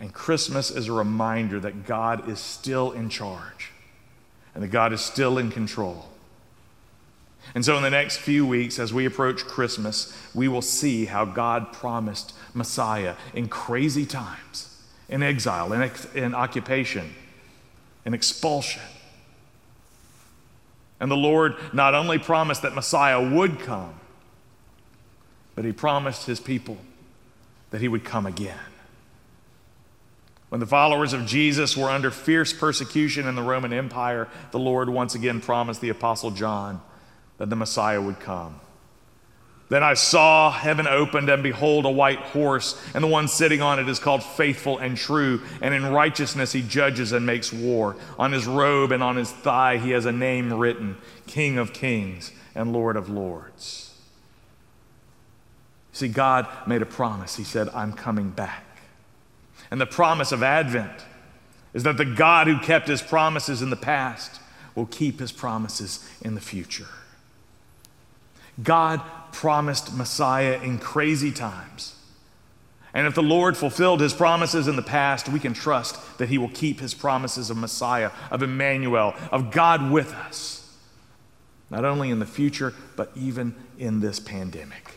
And 0.00 0.14
Christmas 0.14 0.70
is 0.70 0.88
a 0.88 0.92
reminder 0.92 1.60
that 1.60 1.86
God 1.86 2.26
is 2.26 2.40
still 2.40 2.90
in 2.90 3.10
charge 3.10 3.70
and 4.54 4.64
that 4.64 4.68
God 4.68 4.94
is 4.94 5.02
still 5.02 5.36
in 5.36 5.50
control. 5.50 6.08
And 7.54 7.64
so, 7.64 7.76
in 7.76 7.82
the 7.82 7.90
next 7.90 8.16
few 8.16 8.46
weeks, 8.46 8.78
as 8.78 8.94
we 8.94 9.04
approach 9.04 9.44
Christmas, 9.44 10.16
we 10.34 10.48
will 10.48 10.62
see 10.62 11.04
how 11.04 11.24
God 11.24 11.72
promised 11.72 12.34
Messiah 12.54 13.14
in 13.34 13.48
crazy 13.48 14.06
times, 14.06 14.82
in 15.08 15.22
exile, 15.22 15.72
in, 15.72 15.82
ex- 15.82 16.12
in 16.14 16.34
occupation, 16.34 17.12
in 18.06 18.14
expulsion. 18.14 18.82
And 21.02 21.10
the 21.10 21.16
Lord 21.16 21.56
not 21.72 21.96
only 21.96 22.16
promised 22.16 22.62
that 22.62 22.76
Messiah 22.76 23.20
would 23.20 23.58
come, 23.58 23.92
but 25.56 25.64
He 25.64 25.72
promised 25.72 26.26
His 26.26 26.38
people 26.38 26.78
that 27.70 27.80
He 27.80 27.88
would 27.88 28.04
come 28.04 28.24
again. 28.24 28.56
When 30.48 30.60
the 30.60 30.66
followers 30.66 31.12
of 31.12 31.26
Jesus 31.26 31.76
were 31.76 31.90
under 31.90 32.12
fierce 32.12 32.52
persecution 32.52 33.26
in 33.26 33.34
the 33.34 33.42
Roman 33.42 33.72
Empire, 33.72 34.28
the 34.52 34.60
Lord 34.60 34.88
once 34.88 35.16
again 35.16 35.40
promised 35.40 35.80
the 35.80 35.88
Apostle 35.88 36.30
John 36.30 36.80
that 37.38 37.50
the 37.50 37.56
Messiah 37.56 38.00
would 38.00 38.20
come. 38.20 38.60
Then 39.72 39.82
I 39.82 39.94
saw 39.94 40.50
heaven 40.50 40.86
opened, 40.86 41.30
and 41.30 41.42
behold, 41.42 41.86
a 41.86 41.90
white 41.90 42.18
horse, 42.18 42.78
and 42.92 43.02
the 43.02 43.08
one 43.08 43.26
sitting 43.26 43.62
on 43.62 43.78
it 43.78 43.88
is 43.88 43.98
called 43.98 44.22
Faithful 44.22 44.76
and 44.76 44.98
True, 44.98 45.40
and 45.62 45.72
in 45.72 45.86
righteousness 45.86 46.52
he 46.52 46.60
judges 46.60 47.12
and 47.12 47.24
makes 47.24 47.54
war. 47.54 47.96
On 48.18 48.32
his 48.32 48.46
robe 48.46 48.92
and 48.92 49.02
on 49.02 49.16
his 49.16 49.32
thigh 49.32 49.78
he 49.78 49.92
has 49.92 50.04
a 50.04 50.12
name 50.12 50.52
written 50.52 50.98
King 51.26 51.56
of 51.56 51.72
Kings 51.72 52.32
and 52.54 52.74
Lord 52.74 52.98
of 52.98 53.08
Lords. 53.08 53.98
See, 55.92 56.08
God 56.08 56.46
made 56.66 56.82
a 56.82 56.86
promise. 56.86 57.36
He 57.36 57.44
said, 57.44 57.70
I'm 57.70 57.94
coming 57.94 58.28
back. 58.28 58.66
And 59.70 59.80
the 59.80 59.86
promise 59.86 60.32
of 60.32 60.42
Advent 60.42 61.06
is 61.72 61.82
that 61.84 61.96
the 61.96 62.04
God 62.04 62.46
who 62.46 62.58
kept 62.58 62.88
his 62.88 63.00
promises 63.00 63.62
in 63.62 63.70
the 63.70 63.76
past 63.76 64.38
will 64.74 64.84
keep 64.84 65.18
his 65.18 65.32
promises 65.32 66.06
in 66.20 66.34
the 66.34 66.42
future. 66.42 66.88
God 68.60 69.00
promised 69.32 69.94
Messiah 69.94 70.60
in 70.62 70.78
crazy 70.78 71.32
times. 71.32 71.96
And 72.94 73.06
if 73.06 73.14
the 73.14 73.22
Lord 73.22 73.56
fulfilled 73.56 74.00
his 74.00 74.12
promises 74.12 74.68
in 74.68 74.76
the 74.76 74.82
past, 74.82 75.28
we 75.28 75.40
can 75.40 75.54
trust 75.54 76.18
that 76.18 76.28
he 76.28 76.36
will 76.36 76.50
keep 76.50 76.80
his 76.80 76.92
promises 76.92 77.48
of 77.48 77.56
Messiah, 77.56 78.10
of 78.30 78.42
Emmanuel, 78.42 79.14
of 79.30 79.50
God 79.50 79.90
with 79.90 80.12
us, 80.12 80.76
not 81.70 81.86
only 81.86 82.10
in 82.10 82.18
the 82.18 82.26
future, 82.26 82.74
but 82.96 83.10
even 83.16 83.54
in 83.78 84.00
this 84.00 84.20
pandemic. 84.20 84.96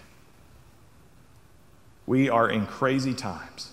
We 2.05 2.29
are 2.29 2.49
in 2.49 2.67
crazy 2.67 3.13
times. 3.13 3.71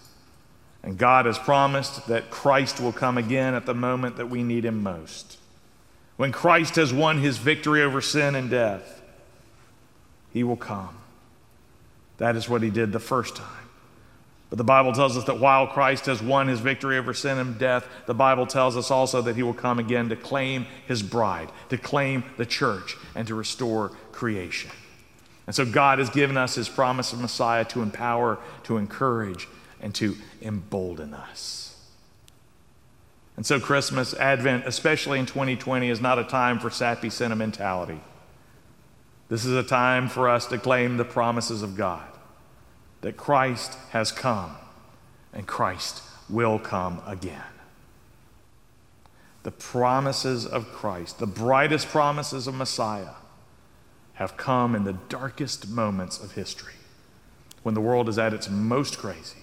And 0.85 0.99
God 0.99 1.27
has 1.27 1.39
promised 1.39 2.07
that 2.07 2.31
Christ 2.31 2.81
will 2.81 2.93
come 2.93 3.19
again 3.19 3.55
at 3.55 3.67
the 3.67 3.75
moment 3.75 4.17
that 4.17 4.31
we 4.31 4.43
need 4.43 4.65
him 4.65 4.83
most. 4.83 5.39
When 6.17 6.33
Christ 6.33 6.77
has 6.77 6.93
won 6.93 7.19
his 7.19 7.39
victory 7.39 7.83
over 7.83 8.01
sin 8.01 8.35
and 8.35 8.51
death, 8.51 9.02
he 10.33 10.45
will 10.45 10.57
come. 10.57 10.97
That 12.19 12.37
is 12.37 12.49
what 12.49 12.63
he 12.63 12.71
did 12.71 12.93
the 12.93 13.01
first 13.01 13.37
time. 13.37 13.69
But 14.49 14.59
the 14.59 14.65
Bible 14.65 14.93
tells 14.93 15.17
us 15.17 15.25
that 15.25 15.41
while 15.41 15.67
Christ 15.67 16.07
has 16.07 16.23
won 16.23 16.47
his 16.47 16.61
victory 16.61 16.99
over 16.99 17.15
sin 17.15 17.39
and 17.39 17.59
death, 17.59 17.87
the 18.07 18.15
Bible 18.15 18.47
tells 18.47 18.77
us 18.77 18.91
also 18.91 19.23
that 19.23 19.35
he 19.35 19.43
will 19.43 19.55
come 19.55 19.79
again 19.79 20.11
to 20.11 20.17
claim 20.17 20.67
his 20.87 21.03
bride, 21.03 21.51
to 21.71 21.79
claim 21.79 22.23
the 22.37 22.45
church, 22.45 22.97
and 23.15 23.27
to 23.29 23.35
restore 23.35 23.93
creation. 24.13 24.71
And 25.47 25.57
so 25.57 25.65
God 25.65 25.99
has 25.99 26.11
given 26.11 26.37
us 26.37 26.55
his 26.55 26.69
promise 26.69 27.15
of 27.15 27.21
Messiah 27.21 27.65
to 27.67 27.81
empower, 27.81 28.39
to 28.65 28.77
encourage, 28.77 29.49
and 29.81 29.95
to 29.95 30.17
embolden 30.43 31.15
us. 31.15 31.63
And 33.37 33.47
so, 33.47 33.59
Christmas, 33.59 34.13
Advent, 34.15 34.67
especially 34.67 35.19
in 35.19 35.27
2020, 35.27 35.89
is 35.89 36.01
not 36.01 36.19
a 36.19 36.25
time 36.25 36.59
for 36.59 36.69
sappy 36.69 37.09
sentimentality. 37.09 38.01
This 39.33 39.47
is 39.47 39.55
a 39.55 39.63
time 39.63 40.11
for 40.11 40.29
us 40.29 40.45
to 40.49 40.59
claim 40.59 40.99
the 40.99 41.07
promises 41.07 41.63
of 41.63 41.75
God 41.75 42.07
that 43.01 43.17
Christ 43.17 43.79
has 43.93 44.13
come 44.13 44.57
and 45.33 45.47
Christ 45.47 46.03
will 46.29 46.59
come 46.59 47.01
again. 47.07 47.41
The 49.43 49.51
promises 49.51 50.45
of 50.45 50.71
Christ, 50.75 51.19
the 51.19 51.27
brightest 51.27 51.89
promises 51.89 52.47
of 52.47 52.55
Messiah, 52.55 53.15
have 54.17 54.37
come 54.37 54.75
in 54.75 54.85
the 54.85 54.99
darkest 55.09 55.67
moments 55.67 56.23
of 56.23 56.33
history 56.33 56.75
when 57.63 57.75
the 57.75 57.81
world 57.81 58.11
is 58.11 58.19
at 58.19 58.35
its 58.35 58.51
most 58.51 58.99
crazy. 58.99 59.41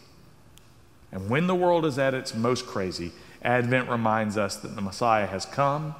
And 1.12 1.32
when 1.32 1.48
the 1.48 1.56
world 1.56 1.84
is 1.84 1.98
at 1.98 2.14
its 2.14 2.36
most 2.36 2.68
crazy, 2.68 3.12
Advent 3.42 3.90
reminds 3.90 4.38
us 4.38 4.56
that 4.58 4.76
the 4.76 4.84
Messiah 4.84 5.26
has 5.26 5.48
come 5.48 5.96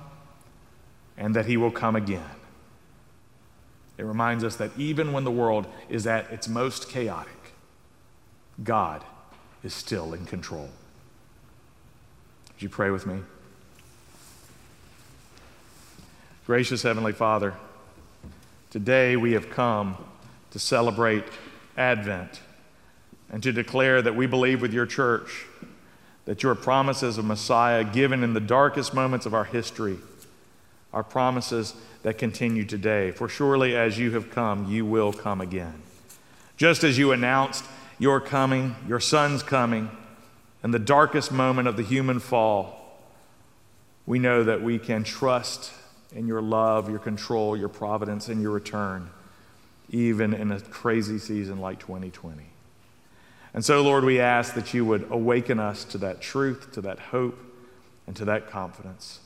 and 1.18 1.36
that 1.36 1.48
he 1.48 1.58
will 1.58 1.72
come 1.72 1.96
again. 1.96 2.30
It 4.00 4.06
reminds 4.06 4.46
us 4.46 4.56
that 4.56 4.72
even 4.78 5.12
when 5.12 5.26
the 5.26 5.32
world 5.32 5.68
is 5.90 6.08
at 6.08 6.32
its 6.32 6.48
most 6.48 6.88
chaotic, 6.88 7.52
God 8.64 9.04
is 9.62 9.74
still 9.74 10.14
in 10.14 10.26
control. 10.26 10.70
Would 12.48 12.62
you 12.62 12.70
pray 12.70 12.92
with 12.92 13.06
me? 13.06 13.20
Gracious 16.46 16.82
Heavenly 16.82 17.12
Father, 17.12 17.56
today 18.70 19.18
we 19.18 19.34
have 19.34 19.50
come 19.50 19.98
to 20.52 20.60
celebrate 20.60 21.26
Advent 21.76 22.40
and 23.30 23.44
to 23.44 23.52
declare 23.52 24.02
that 24.02 24.16
we 24.16 24.28
believe 24.28 24.62
with 24.62 24.74
your 24.74 24.86
church 24.86 25.46
that 26.24 26.42
your 26.42 26.56
promises 26.56 27.18
of 27.18 27.26
Messiah, 27.26 27.84
given 27.84 28.24
in 28.24 28.34
the 28.34 28.40
darkest 28.40 28.94
moments 28.94 29.26
of 29.26 29.34
our 29.34 29.44
history, 29.44 29.98
are 30.94 31.04
promises 31.04 31.76
that 32.04 32.18
continue 32.18 32.66
today. 32.66 33.12
For 33.12 33.28
surely 33.28 33.76
as 33.76 33.98
you 33.98 34.12
have 34.12 34.32
come, 34.32 34.70
you 34.72 34.86
will 34.86 35.14
come 35.14 35.42
again. 35.42 35.82
Just 36.58 36.84
as 36.84 36.98
you 36.98 37.12
announced 37.12 37.66
your 38.00 38.20
coming, 38.20 38.76
your 38.88 39.00
son's 39.00 39.44
coming, 39.44 39.90
in 40.64 40.72
the 40.72 40.80
darkest 40.80 41.32
moment 41.32 41.68
of 41.68 41.78
the 41.78 41.84
human 41.84 42.20
fall, 42.20 42.98
we 44.06 44.20
know 44.20 44.44
that 44.44 44.62
we 44.62 44.80
can 44.80 45.04
trust 45.04 45.72
in 46.14 46.28
your 46.28 46.42
love, 46.42 46.90
your 46.90 47.00
control, 47.00 47.56
your 47.56 47.70
providence, 47.70 48.28
and 48.28 48.42
your 48.42 48.52
return, 48.52 49.10
even 49.90 50.34
in 50.34 50.52
a 50.52 50.60
crazy 50.60 51.20
season 51.20 51.60
like 51.60 51.80
2020. 51.80 52.44
And 53.54 53.64
so, 53.64 53.82
Lord, 53.82 54.04
we 54.04 54.20
ask 54.20 54.54
that 54.56 54.74
you 54.74 54.86
would 54.86 55.08
awaken 55.12 55.60
us 55.60 55.84
to 55.86 55.98
that 56.00 56.22
truth, 56.22 56.72
to 56.74 56.82
that 56.82 57.00
hope, 57.00 57.38
and 58.08 58.16
to 58.16 58.26
that 58.26 58.50
confidence, 58.50 59.20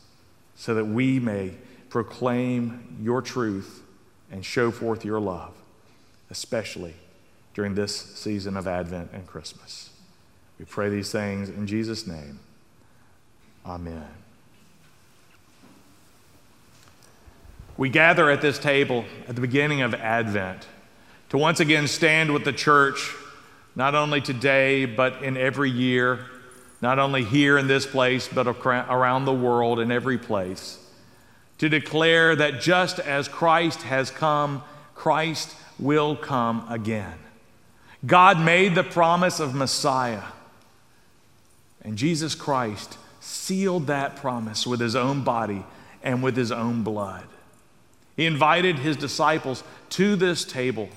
so 0.55 0.73
that 0.75 0.85
we 0.85 1.19
may 1.19 1.53
proclaim 1.89 2.97
your 3.01 3.21
truth 3.21 3.83
and 4.31 4.43
show 4.43 4.71
forth 4.71 5.05
your 5.05 5.19
love, 5.19 5.53
especially 6.29 6.95
during 7.53 7.75
this 7.75 7.95
season 7.95 8.57
of 8.57 8.67
Advent 8.67 9.11
and 9.13 9.27
Christmas. 9.27 9.91
We 10.57 10.65
pray 10.65 10.89
these 10.89 11.11
things 11.11 11.49
in 11.49 11.67
Jesus' 11.67 12.07
name. 12.07 12.39
Amen. 13.65 14.07
We 17.77 17.89
gather 17.89 18.29
at 18.29 18.41
this 18.41 18.59
table 18.59 19.05
at 19.27 19.35
the 19.35 19.41
beginning 19.41 19.81
of 19.81 19.93
Advent 19.93 20.67
to 21.29 21.37
once 21.37 21.59
again 21.59 21.87
stand 21.87 22.31
with 22.31 22.43
the 22.43 22.53
church, 22.53 23.15
not 23.75 23.95
only 23.95 24.21
today, 24.21 24.85
but 24.85 25.23
in 25.23 25.37
every 25.37 25.71
year, 25.71 26.25
not 26.83 26.99
only 26.99 27.23
here 27.23 27.57
in 27.57 27.67
this 27.67 27.85
place, 27.85 28.27
but 28.27 28.45
around 28.45 29.23
the 29.23 29.33
world 29.33 29.79
in 29.79 29.89
every 29.89 30.17
place, 30.17 30.77
to 31.57 31.69
declare 31.69 32.35
that 32.35 32.59
just 32.59 32.99
as 32.99 33.29
Christ 33.29 33.83
has 33.83 34.11
come, 34.11 34.61
Christ 34.93 35.55
will 35.79 36.17
come 36.17 36.65
again. 36.69 37.17
God 38.05 38.37
made 38.37 38.75
the 38.75 38.83
promise 38.83 39.39
of 39.39 39.55
Messiah, 39.55 40.23
and 41.85 41.97
Jesus 41.97 42.35
Christ 42.35 42.97
sealed 43.21 43.87
that 43.87 44.17
promise 44.17 44.67
with 44.67 44.81
his 44.81 44.93
own 44.93 45.23
body 45.23 45.63
and 46.03 46.21
with 46.21 46.35
his 46.35 46.51
own 46.51 46.83
blood. 46.83 47.23
He 48.17 48.25
invited 48.25 48.79
his 48.79 48.97
disciples 48.97 49.63
to 49.91 50.17
this 50.17 50.43
table 50.43 50.89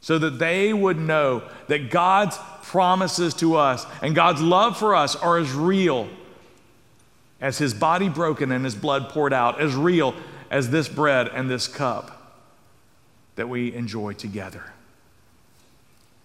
so 0.00 0.18
that 0.18 0.38
they 0.38 0.72
would 0.72 0.98
know 0.98 1.42
that 1.68 1.90
God's 1.90 2.38
promises 2.62 3.34
to 3.34 3.56
us 3.56 3.86
and 4.02 4.14
God's 4.14 4.40
love 4.40 4.76
for 4.76 4.94
us 4.94 5.16
are 5.16 5.38
as 5.38 5.52
real 5.52 6.08
as 7.40 7.58
his 7.58 7.74
body 7.74 8.08
broken 8.08 8.50
and 8.52 8.64
his 8.64 8.74
blood 8.74 9.08
poured 9.10 9.32
out, 9.32 9.60
as 9.60 9.74
real 9.74 10.14
as 10.50 10.70
this 10.70 10.88
bread 10.88 11.28
and 11.28 11.50
this 11.50 11.68
cup 11.68 12.42
that 13.36 13.48
we 13.48 13.74
enjoy 13.74 14.12
together. 14.12 14.62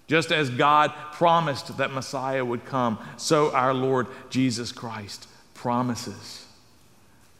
Just 0.07 0.31
as 0.31 0.49
God 0.49 0.91
promised 1.13 1.77
that 1.77 1.91
Messiah 1.91 2.43
would 2.43 2.65
come, 2.65 2.99
so 3.17 3.51
our 3.53 3.73
Lord 3.73 4.07
Jesus 4.29 4.71
Christ 4.71 5.27
promises 5.53 6.45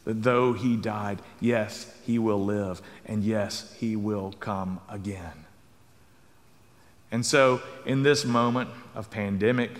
that 0.04 0.22
though 0.22 0.52
he 0.52 0.76
died, 0.76 1.20
yes, 1.40 1.94
he 2.04 2.18
will 2.18 2.44
live, 2.44 2.82
and 3.06 3.22
yes, 3.22 3.74
he 3.78 3.94
will 3.94 4.32
come 4.40 4.80
again. 4.88 5.41
And 7.12 7.24
so, 7.24 7.60
in 7.84 8.02
this 8.02 8.24
moment 8.24 8.70
of 8.94 9.10
pandemic, 9.10 9.70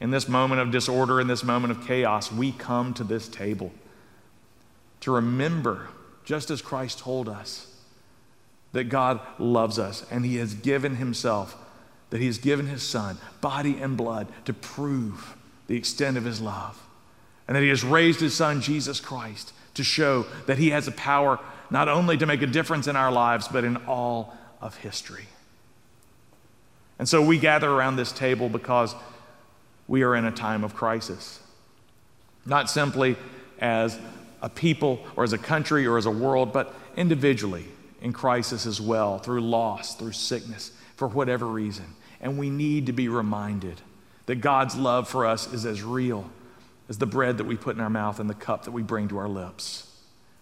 in 0.00 0.10
this 0.10 0.28
moment 0.28 0.62
of 0.62 0.70
disorder, 0.70 1.20
in 1.20 1.26
this 1.26 1.44
moment 1.44 1.70
of 1.72 1.86
chaos, 1.86 2.32
we 2.32 2.52
come 2.52 2.94
to 2.94 3.04
this 3.04 3.28
table 3.28 3.70
to 5.00 5.12
remember, 5.12 5.88
just 6.24 6.50
as 6.50 6.62
Christ 6.62 7.00
told 7.00 7.28
us, 7.28 7.66
that 8.72 8.84
God 8.84 9.20
loves 9.38 9.78
us 9.78 10.04
and 10.10 10.24
He 10.24 10.36
has 10.36 10.54
given 10.54 10.96
Himself, 10.96 11.54
that 12.10 12.20
He 12.20 12.26
has 12.26 12.38
given 12.38 12.66
His 12.66 12.82
Son, 12.82 13.18
body 13.42 13.78
and 13.78 13.96
blood, 13.96 14.28
to 14.46 14.54
prove 14.54 15.36
the 15.66 15.76
extent 15.76 16.16
of 16.16 16.24
His 16.24 16.40
love. 16.40 16.82
And 17.46 17.56
that 17.56 17.62
He 17.62 17.68
has 17.68 17.84
raised 17.84 18.20
His 18.20 18.34
Son, 18.34 18.62
Jesus 18.62 19.00
Christ, 19.00 19.52
to 19.74 19.84
show 19.84 20.24
that 20.46 20.58
He 20.58 20.70
has 20.70 20.88
a 20.88 20.92
power 20.92 21.38
not 21.70 21.88
only 21.88 22.16
to 22.16 22.26
make 22.26 22.40
a 22.40 22.46
difference 22.46 22.86
in 22.86 22.96
our 22.96 23.12
lives, 23.12 23.48
but 23.48 23.64
in 23.64 23.76
all 23.86 24.34
of 24.62 24.76
history. 24.78 25.26
And 26.98 27.08
so 27.08 27.22
we 27.22 27.38
gather 27.38 27.70
around 27.70 27.96
this 27.96 28.12
table 28.12 28.48
because 28.48 28.94
we 29.86 30.02
are 30.02 30.14
in 30.14 30.24
a 30.24 30.32
time 30.32 30.64
of 30.64 30.74
crisis. 30.74 31.40
Not 32.44 32.68
simply 32.68 33.16
as 33.58 33.98
a 34.42 34.48
people 34.48 35.04
or 35.16 35.24
as 35.24 35.32
a 35.32 35.38
country 35.38 35.86
or 35.86 35.96
as 35.96 36.06
a 36.06 36.10
world, 36.10 36.52
but 36.52 36.74
individually 36.96 37.64
in 38.00 38.12
crisis 38.12 38.66
as 38.66 38.80
well, 38.80 39.18
through 39.18 39.40
loss, 39.40 39.94
through 39.94 40.12
sickness, 40.12 40.72
for 40.96 41.08
whatever 41.08 41.46
reason. 41.46 41.86
And 42.20 42.38
we 42.38 42.50
need 42.50 42.86
to 42.86 42.92
be 42.92 43.08
reminded 43.08 43.80
that 44.26 44.36
God's 44.36 44.76
love 44.76 45.08
for 45.08 45.26
us 45.26 45.52
is 45.52 45.64
as 45.64 45.82
real 45.82 46.30
as 46.88 46.98
the 46.98 47.06
bread 47.06 47.38
that 47.38 47.44
we 47.44 47.56
put 47.56 47.76
in 47.76 47.80
our 47.80 47.90
mouth 47.90 48.20
and 48.20 48.28
the 48.28 48.34
cup 48.34 48.64
that 48.64 48.72
we 48.72 48.82
bring 48.82 49.08
to 49.08 49.18
our 49.18 49.28
lips. 49.28 49.84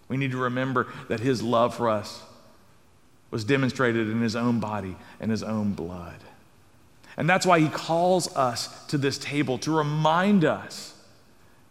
We 0.09 0.17
need 0.17 0.31
to 0.33 0.39
remember 0.39 0.87
that 1.09 1.21
His 1.21 1.43
love 1.43 1.75
for 1.75 1.89
us 1.89 2.23
was 3.31 3.45
demonstrated 3.45 4.09
in 4.09 4.21
His 4.21 4.37
own 4.37 4.61
body 4.61 4.97
and 5.21 5.31
His 5.31 5.43
own 5.43 5.73
blood. 5.73 6.19
And 7.17 7.29
that's 7.29 7.47
why 7.47 7.61
he 7.61 7.69
calls 7.69 8.35
us 8.37 8.85
to 8.87 8.99
this 8.99 9.19
table 9.19 9.59
to 9.59 9.71
remind 9.71 10.45
us 10.45 10.95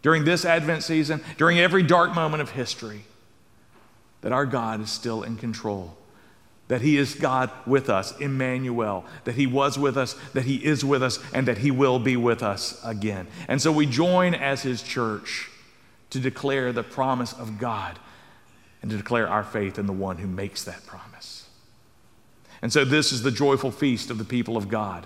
during 0.02 0.26
this 0.26 0.46
Advent 0.46 0.84
season, 0.84 1.22
during 1.38 1.60
every 1.60 1.84
dark 1.84 2.14
moment 2.14 2.42
of 2.42 2.52
history, 2.52 3.06
that 4.22 4.32
our 4.32 4.46
God 4.46 4.82
is 4.82 4.90
still 4.90 5.24
in 5.24 5.36
control. 5.36 5.96
That 6.68 6.82
he 6.82 6.98
is 6.98 7.14
God 7.14 7.52
with 7.68 7.92
us, 7.92 8.18
Emmanuel, 8.20 9.06
that 9.26 9.36
he 9.36 9.46
was 9.46 9.78
with 9.78 9.98
us, 9.98 10.14
that 10.34 10.46
he 10.46 10.56
is 10.56 10.84
with 10.84 11.04
us, 11.04 11.20
and 11.32 11.48
that 11.48 11.60
he 11.60 11.70
will 11.70 12.00
be 12.00 12.18
with 12.18 12.42
us 12.42 12.80
again. 12.84 13.28
And 13.48 13.62
so 13.62 13.72
we 13.72 13.86
join 13.86 14.34
as 14.34 14.64
his 14.64 14.82
church 14.82 15.50
to 16.10 16.20
declare 16.20 16.74
the 16.74 16.82
promise 16.82 17.34
of 17.34 17.60
God 17.60 18.00
and 18.82 18.90
to 18.90 18.98
declare 18.98 19.28
our 19.28 19.44
faith 19.44 19.78
in 19.78 19.86
the 19.86 19.94
one 19.94 20.18
who 20.18 20.28
makes 20.28 20.64
that 20.64 20.86
promise. 20.88 21.48
And 22.64 22.74
so 22.74 22.84
this 22.84 23.12
is 23.12 23.22
the 23.22 23.32
joyful 23.32 23.70
feast 23.70 24.10
of 24.10 24.18
the 24.18 24.26
people 24.26 24.58
of 24.58 24.70
God. 24.70 25.06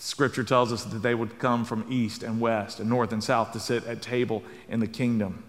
Scripture 0.00 0.44
tells 0.44 0.72
us 0.72 0.84
that 0.84 1.02
they 1.02 1.14
would 1.14 1.38
come 1.38 1.64
from 1.64 1.84
east 1.90 2.22
and 2.22 2.40
west 2.40 2.78
and 2.78 2.88
north 2.88 3.12
and 3.12 3.22
south 3.22 3.52
to 3.52 3.60
sit 3.60 3.84
at 3.84 4.00
table 4.00 4.44
in 4.68 4.78
the 4.78 4.86
kingdom. 4.86 5.42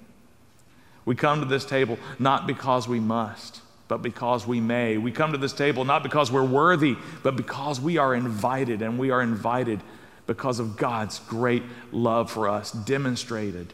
We 1.06 1.16
come 1.16 1.40
to 1.40 1.46
this 1.46 1.66
table 1.66 1.98
not 2.18 2.48
because 2.48 2.88
we 2.88 3.00
must, 3.00 3.62
but 3.88 4.02
because 4.02 4.48
we 4.48 4.60
may. 4.60 4.98
We 4.98 5.12
come 5.12 5.32
to 5.34 5.38
this 5.38 5.54
table 5.54 5.86
not 5.86 6.02
because 6.04 6.32
we're 6.32 6.44
worthy, 6.44 6.96
but 7.22 7.36
because 7.36 7.80
we 7.80 7.98
are 7.98 8.16
invited, 8.16 8.82
and 8.82 8.98
we 8.98 9.12
are 9.12 9.22
invited 9.22 9.82
because 10.28 10.60
of 10.60 10.78
God's 10.78 11.20
great 11.20 11.64
love 11.92 12.32
for 12.32 12.48
us, 12.48 12.72
demonstrated 12.72 13.74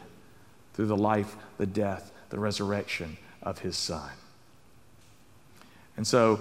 through 0.74 0.88
the 0.88 0.98
life, 0.98 1.36
the 1.58 1.66
death, 1.66 2.12
the 2.30 2.40
resurrection 2.40 3.18
of 3.44 3.60
His 3.60 3.78
Son. 3.78 4.10
And 5.98 6.06
so, 6.06 6.40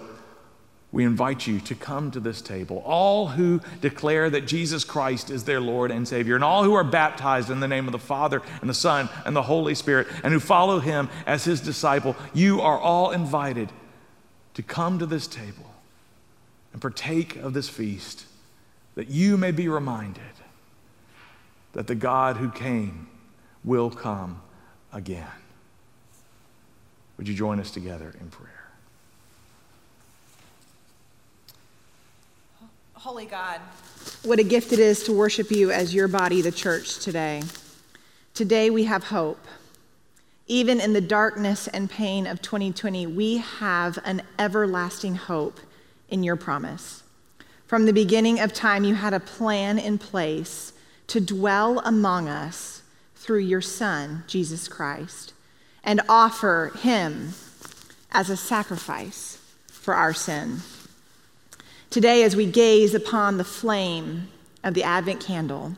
we 0.94 1.04
invite 1.04 1.44
you 1.44 1.58
to 1.58 1.74
come 1.74 2.12
to 2.12 2.20
this 2.20 2.40
table. 2.40 2.80
All 2.86 3.26
who 3.26 3.60
declare 3.80 4.30
that 4.30 4.46
Jesus 4.46 4.84
Christ 4.84 5.28
is 5.28 5.42
their 5.42 5.60
Lord 5.60 5.90
and 5.90 6.06
Savior, 6.06 6.36
and 6.36 6.44
all 6.44 6.62
who 6.62 6.74
are 6.74 6.84
baptized 6.84 7.50
in 7.50 7.58
the 7.58 7.66
name 7.66 7.86
of 7.86 7.92
the 7.92 7.98
Father 7.98 8.40
and 8.60 8.70
the 8.70 8.74
Son 8.74 9.08
and 9.26 9.34
the 9.34 9.42
Holy 9.42 9.74
Spirit, 9.74 10.06
and 10.22 10.32
who 10.32 10.38
follow 10.38 10.78
Him 10.78 11.08
as 11.26 11.42
His 11.42 11.60
disciple, 11.60 12.14
you 12.32 12.60
are 12.60 12.78
all 12.78 13.10
invited 13.10 13.72
to 14.54 14.62
come 14.62 15.00
to 15.00 15.06
this 15.06 15.26
table 15.26 15.74
and 16.72 16.80
partake 16.80 17.34
of 17.36 17.54
this 17.54 17.68
feast, 17.68 18.26
that 18.94 19.08
you 19.08 19.36
may 19.36 19.50
be 19.50 19.66
reminded 19.66 20.22
that 21.72 21.88
the 21.88 21.96
God 21.96 22.36
who 22.36 22.50
came 22.50 23.08
will 23.64 23.90
come 23.90 24.40
again. 24.92 25.26
Would 27.16 27.26
you 27.26 27.34
join 27.34 27.58
us 27.58 27.72
together 27.72 28.14
in 28.20 28.28
prayer? 28.30 28.53
Holy 33.04 33.26
God, 33.26 33.60
what 34.22 34.38
a 34.38 34.42
gift 34.42 34.72
it 34.72 34.78
is 34.78 35.02
to 35.02 35.12
worship 35.12 35.50
you 35.50 35.70
as 35.70 35.94
your 35.94 36.08
body, 36.08 36.40
the 36.40 36.50
church, 36.50 37.00
today. 37.00 37.42
Today 38.32 38.70
we 38.70 38.84
have 38.84 39.04
hope. 39.04 39.44
Even 40.46 40.80
in 40.80 40.94
the 40.94 41.02
darkness 41.02 41.68
and 41.68 41.90
pain 41.90 42.26
of 42.26 42.40
2020, 42.40 43.06
we 43.08 43.36
have 43.36 43.98
an 44.06 44.22
everlasting 44.38 45.16
hope 45.16 45.60
in 46.08 46.22
your 46.22 46.36
promise. 46.36 47.02
From 47.66 47.84
the 47.84 47.92
beginning 47.92 48.40
of 48.40 48.54
time, 48.54 48.84
you 48.84 48.94
had 48.94 49.12
a 49.12 49.20
plan 49.20 49.78
in 49.78 49.98
place 49.98 50.72
to 51.08 51.20
dwell 51.20 51.80
among 51.80 52.30
us 52.30 52.80
through 53.16 53.40
your 53.40 53.60
Son, 53.60 54.24
Jesus 54.26 54.66
Christ, 54.66 55.34
and 55.84 56.00
offer 56.08 56.72
him 56.78 57.34
as 58.12 58.30
a 58.30 58.36
sacrifice 58.38 59.36
for 59.66 59.92
our 59.92 60.14
sin. 60.14 60.60
Today, 61.94 62.24
as 62.24 62.34
we 62.34 62.44
gaze 62.46 62.92
upon 62.92 63.36
the 63.36 63.44
flame 63.44 64.26
of 64.64 64.74
the 64.74 64.82
Advent 64.82 65.20
candle, 65.20 65.76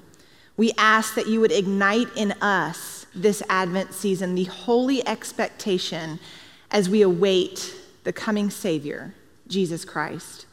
we 0.57 0.73
ask 0.79 1.15
that 1.15 1.27
you 1.27 1.41
would 1.41 1.53
ignite 1.53 2.09
in 2.17 2.33
us 2.41 3.05
this 3.15 3.43
Advent 3.51 3.93
season 3.93 4.35
the 4.35 4.45
holy 4.45 5.07
expectation 5.07 6.19
as 6.71 6.89
we 6.89 7.03
await 7.03 7.79
the 8.05 8.15
coming 8.15 8.49
Savior, 8.49 9.13
Jesus 9.47 9.85
Christ. 9.85 10.47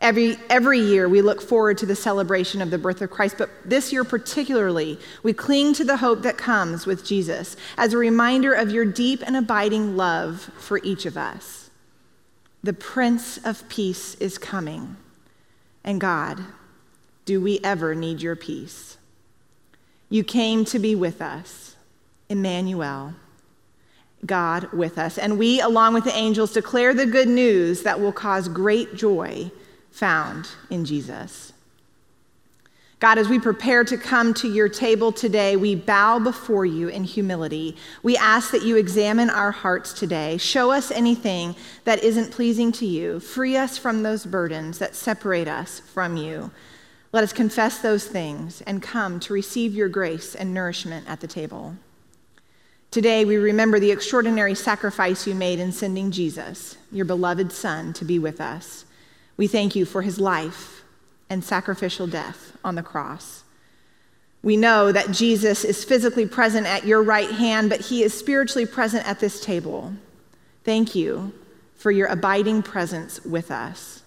Every, 0.00 0.38
every 0.50 0.80
year, 0.80 1.08
we 1.08 1.22
look 1.22 1.40
forward 1.40 1.78
to 1.78 1.86
the 1.86 1.94
celebration 1.94 2.60
of 2.60 2.72
the 2.72 2.78
birth 2.78 3.00
of 3.00 3.10
Christ, 3.10 3.36
but 3.38 3.50
this 3.64 3.92
year 3.92 4.02
particularly, 4.02 4.98
we 5.22 5.32
cling 5.32 5.72
to 5.74 5.84
the 5.84 5.98
hope 5.98 6.22
that 6.22 6.36
comes 6.36 6.84
with 6.84 7.06
Jesus 7.06 7.56
as 7.78 7.92
a 7.92 7.98
reminder 7.98 8.52
of 8.52 8.72
your 8.72 8.84
deep 8.84 9.22
and 9.24 9.36
abiding 9.36 9.96
love 9.96 10.50
for 10.58 10.80
each 10.82 11.06
of 11.06 11.16
us. 11.16 11.63
The 12.64 12.72
Prince 12.72 13.36
of 13.44 13.68
Peace 13.68 14.14
is 14.14 14.38
coming. 14.38 14.96
And 15.84 16.00
God, 16.00 16.40
do 17.26 17.38
we 17.38 17.60
ever 17.62 17.94
need 17.94 18.22
your 18.22 18.36
peace? 18.36 18.96
You 20.08 20.24
came 20.24 20.64
to 20.64 20.78
be 20.78 20.94
with 20.94 21.20
us, 21.20 21.76
Emmanuel, 22.30 23.12
God 24.24 24.72
with 24.72 24.96
us. 24.96 25.18
And 25.18 25.38
we, 25.38 25.60
along 25.60 25.92
with 25.92 26.04
the 26.04 26.16
angels, 26.16 26.54
declare 26.54 26.94
the 26.94 27.04
good 27.04 27.28
news 27.28 27.82
that 27.82 28.00
will 28.00 28.12
cause 28.12 28.48
great 28.48 28.94
joy 28.94 29.50
found 29.90 30.48
in 30.70 30.86
Jesus. 30.86 31.52
God, 33.04 33.18
as 33.18 33.28
we 33.28 33.38
prepare 33.38 33.84
to 33.84 33.98
come 33.98 34.32
to 34.32 34.48
your 34.48 34.66
table 34.66 35.12
today, 35.12 35.56
we 35.56 35.74
bow 35.74 36.18
before 36.18 36.64
you 36.64 36.88
in 36.88 37.04
humility. 37.04 37.76
We 38.02 38.16
ask 38.16 38.50
that 38.52 38.62
you 38.62 38.76
examine 38.76 39.28
our 39.28 39.50
hearts 39.50 39.92
today. 39.92 40.38
Show 40.38 40.70
us 40.70 40.90
anything 40.90 41.54
that 41.84 42.02
isn't 42.02 42.32
pleasing 42.32 42.72
to 42.72 42.86
you. 42.86 43.20
Free 43.20 43.58
us 43.58 43.76
from 43.76 44.02
those 44.02 44.24
burdens 44.24 44.78
that 44.78 44.94
separate 44.94 45.48
us 45.48 45.80
from 45.80 46.16
you. 46.16 46.50
Let 47.12 47.22
us 47.22 47.34
confess 47.34 47.76
those 47.76 48.06
things 48.06 48.62
and 48.62 48.82
come 48.82 49.20
to 49.20 49.34
receive 49.34 49.74
your 49.74 49.90
grace 49.90 50.34
and 50.34 50.54
nourishment 50.54 51.06
at 51.06 51.20
the 51.20 51.26
table. 51.26 51.76
Today, 52.90 53.26
we 53.26 53.36
remember 53.36 53.78
the 53.78 53.90
extraordinary 53.90 54.54
sacrifice 54.54 55.26
you 55.26 55.34
made 55.34 55.60
in 55.60 55.72
sending 55.72 56.10
Jesus, 56.10 56.78
your 56.90 57.04
beloved 57.04 57.52
Son, 57.52 57.92
to 57.92 58.04
be 58.06 58.18
with 58.18 58.40
us. 58.40 58.86
We 59.36 59.46
thank 59.46 59.76
you 59.76 59.84
for 59.84 60.00
his 60.00 60.18
life 60.18 60.83
and 61.30 61.42
sacrificial 61.42 62.06
death 62.06 62.56
on 62.64 62.74
the 62.74 62.82
cross. 62.82 63.44
We 64.42 64.56
know 64.56 64.92
that 64.92 65.10
Jesus 65.10 65.64
is 65.64 65.84
physically 65.84 66.26
present 66.26 66.66
at 66.66 66.86
your 66.86 67.02
right 67.02 67.30
hand, 67.30 67.70
but 67.70 67.80
he 67.80 68.02
is 68.02 68.12
spiritually 68.12 68.66
present 68.66 69.08
at 69.08 69.18
this 69.18 69.40
table. 69.40 69.94
Thank 70.64 70.94
you 70.94 71.32
for 71.74 71.90
your 71.90 72.08
abiding 72.08 72.62
presence 72.62 73.24
with 73.24 73.50
us. 73.50 74.02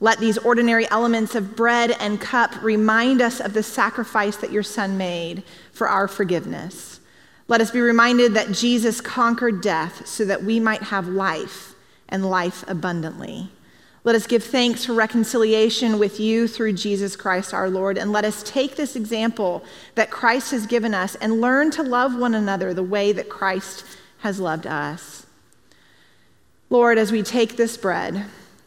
Let 0.00 0.18
these 0.18 0.38
ordinary 0.38 0.90
elements 0.90 1.34
of 1.34 1.56
bread 1.56 1.96
and 2.00 2.20
cup 2.20 2.62
remind 2.62 3.22
us 3.22 3.40
of 3.40 3.54
the 3.54 3.62
sacrifice 3.62 4.36
that 4.36 4.52
your 4.52 4.62
Son 4.62 4.98
made 4.98 5.42
for 5.72 5.88
our 5.88 6.08
forgiveness. 6.08 7.00
Let 7.46 7.60
us 7.60 7.70
be 7.70 7.80
reminded 7.80 8.34
that 8.34 8.52
Jesus 8.52 9.00
conquered 9.00 9.60
death 9.60 10.06
so 10.06 10.24
that 10.24 10.42
we 10.42 10.58
might 10.58 10.82
have 10.82 11.06
life 11.06 11.74
and 12.08 12.28
life 12.28 12.64
abundantly. 12.66 13.50
Let 14.04 14.14
us 14.14 14.26
give 14.26 14.44
thanks 14.44 14.84
for 14.84 14.92
reconciliation 14.92 15.98
with 15.98 16.20
you 16.20 16.46
through 16.46 16.74
Jesus 16.74 17.16
Christ 17.16 17.54
our 17.54 17.70
Lord. 17.70 17.96
And 17.96 18.12
let 18.12 18.26
us 18.26 18.42
take 18.42 18.76
this 18.76 18.96
example 18.96 19.64
that 19.94 20.10
Christ 20.10 20.50
has 20.50 20.66
given 20.66 20.92
us 20.92 21.14
and 21.14 21.40
learn 21.40 21.70
to 21.70 21.82
love 21.82 22.14
one 22.14 22.34
another 22.34 22.74
the 22.74 22.82
way 22.82 23.12
that 23.12 23.30
Christ 23.30 23.82
has 24.18 24.38
loved 24.38 24.66
us. 24.66 25.24
Lord, 26.68 26.98
as 26.98 27.12
we 27.12 27.22
take 27.22 27.56
this 27.56 27.78
bread, 27.78 28.26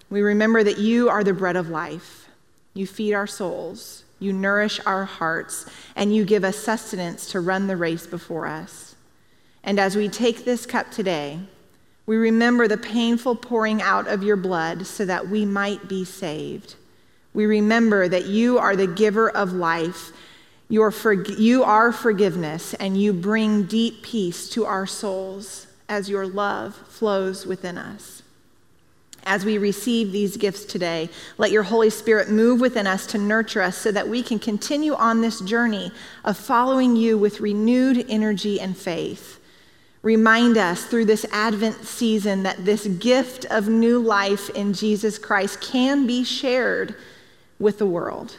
we 0.10 0.21
remember 0.21 0.63
that 0.63 0.80
you 0.80 1.08
are 1.08 1.23
the 1.23 1.34
bread 1.34 1.56
of 1.56 1.69
life. 1.69 2.30
You 2.73 2.88
feed 2.88 3.13
our 3.13 3.28
souls, 3.28 4.06
you 4.19 4.34
nourish 4.34 4.80
our 4.88 5.06
hearts, 5.06 5.67
and 5.95 6.15
you 6.15 6.26
give 6.26 6.43
us 6.43 6.58
sustenance 6.58 7.30
to 7.32 7.39
run 7.39 7.67
the 7.67 7.78
race 7.78 8.08
before 8.08 8.47
us. 8.47 8.95
And 9.63 9.80
as 9.80 9.95
we 9.95 10.10
take 10.10 10.45
this 10.45 10.65
cup 10.65 10.89
today, 10.89 11.41
we 12.08 12.15
remember 12.15 12.67
the 12.67 12.78
painful 12.78 13.36
pouring 13.36 13.82
out 13.82 14.08
of 14.08 14.24
your 14.24 14.38
blood 14.38 14.88
so 14.88 15.06
that 15.06 15.28
we 15.28 15.46
might 15.46 15.88
be 15.89 16.06
saved. 16.06 16.76
We 17.34 17.46
remember 17.46 18.08
that 18.08 18.26
you 18.26 18.58
are 18.58 18.76
the 18.76 18.88
giver 18.88 19.30
of 19.30 19.54
life. 19.54 20.12
Your 20.70 20.89
for, 20.89 21.13
you 21.13 21.63
are 21.63 21.91
forgiveness, 21.91 22.74
and 22.76 23.00
you 23.00 23.13
bring 23.13 23.63
deep 23.63 24.02
peace 24.02 24.50
to 24.50 24.65
our 24.65 24.88
souls 24.88 25.67
as 25.88 26.10
your 26.10 26.26
love 26.26 26.76
flows 26.88 27.46
within 27.46 27.78
us. 27.78 28.24
As 29.24 29.43
we 29.43 29.58
receive 29.58 30.13
these 30.13 30.38
gifts 30.38 30.63
today, 30.63 31.10
let 31.38 31.52
your 31.52 31.63
Holy 31.63 31.89
Spirit 31.89 32.30
move 32.30 32.62
within 32.62 32.88
us 32.88 33.06
to 33.08 33.17
nurture 33.17 33.62
us 33.62 33.78
so 33.78 33.91
that 33.91 34.08
we 34.08 34.24
can 34.24 34.39
continue 34.39 34.93
on 34.96 35.20
this 35.20 35.41
journey 35.41 35.91
of 36.24 36.38
following 36.38 36.96
you 36.96 37.17
with 37.17 37.41
renewed 37.41 38.06
energy 38.08 38.62
and 38.62 38.78
faith. 38.78 39.37
Remind 40.04 40.58
us 40.58 40.86
through 40.86 41.06
this 41.06 41.26
Advent 41.32 41.86
season 41.86 42.44
that 42.44 42.66
this 42.66 42.88
gift 42.88 43.46
of 43.46 43.68
new 43.68 44.00
life 44.00 44.50
in 44.52 44.74
Jesus 44.74 45.18
Christ 45.18 45.60
can 45.60 46.06
be 46.06 46.24
shared 46.24 46.96
with 47.60 47.80
the 47.80 47.86
world, 47.86 48.38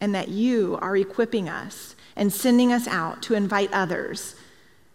and 0.00 0.14
that 0.14 0.28
you 0.28 0.78
are 0.80 0.96
equipping 0.96 1.48
us 1.48 1.96
and 2.16 2.32
sending 2.32 2.72
us 2.72 2.86
out 2.86 3.22
to 3.22 3.34
invite 3.34 3.72
others 3.72 4.36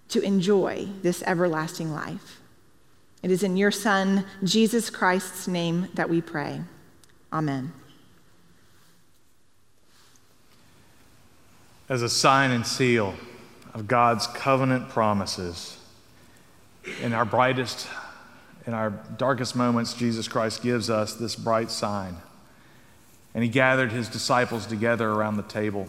to 0.07 0.21
enjoy 0.21 0.87
this 1.01 1.21
everlasting 1.23 1.91
life. 1.91 2.39
It 3.21 3.31
is 3.31 3.43
in 3.43 3.57
your 3.57 3.71
Son, 3.71 4.25
Jesus 4.43 4.89
Christ's 4.89 5.47
name, 5.47 5.89
that 5.93 6.09
we 6.09 6.21
pray. 6.21 6.61
Amen. 7.33 7.73
As 11.89 12.01
a 12.01 12.09
sign 12.09 12.51
and 12.51 12.65
seal 12.65 13.15
of 13.73 13.87
God's 13.87 14.25
covenant 14.27 14.89
promises, 14.89 15.78
in 17.01 17.13
our 17.13 17.25
brightest, 17.25 17.87
in 18.65 18.73
our 18.73 18.89
darkest 19.17 19.55
moments, 19.55 19.93
Jesus 19.93 20.27
Christ 20.27 20.61
gives 20.61 20.89
us 20.89 21.13
this 21.13 21.35
bright 21.35 21.71
sign. 21.71 22.17
And 23.33 23.43
he 23.43 23.49
gathered 23.49 23.91
his 23.91 24.09
disciples 24.09 24.65
together 24.65 25.09
around 25.09 25.37
the 25.37 25.43
table. 25.43 25.87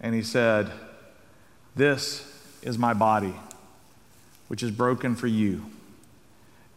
And 0.00 0.14
he 0.14 0.22
said, 0.22 0.70
This 1.76 2.26
is 2.62 2.78
my 2.78 2.94
body, 2.94 3.34
which 4.48 4.62
is 4.62 4.70
broken 4.70 5.14
for 5.14 5.26
you. 5.26 5.66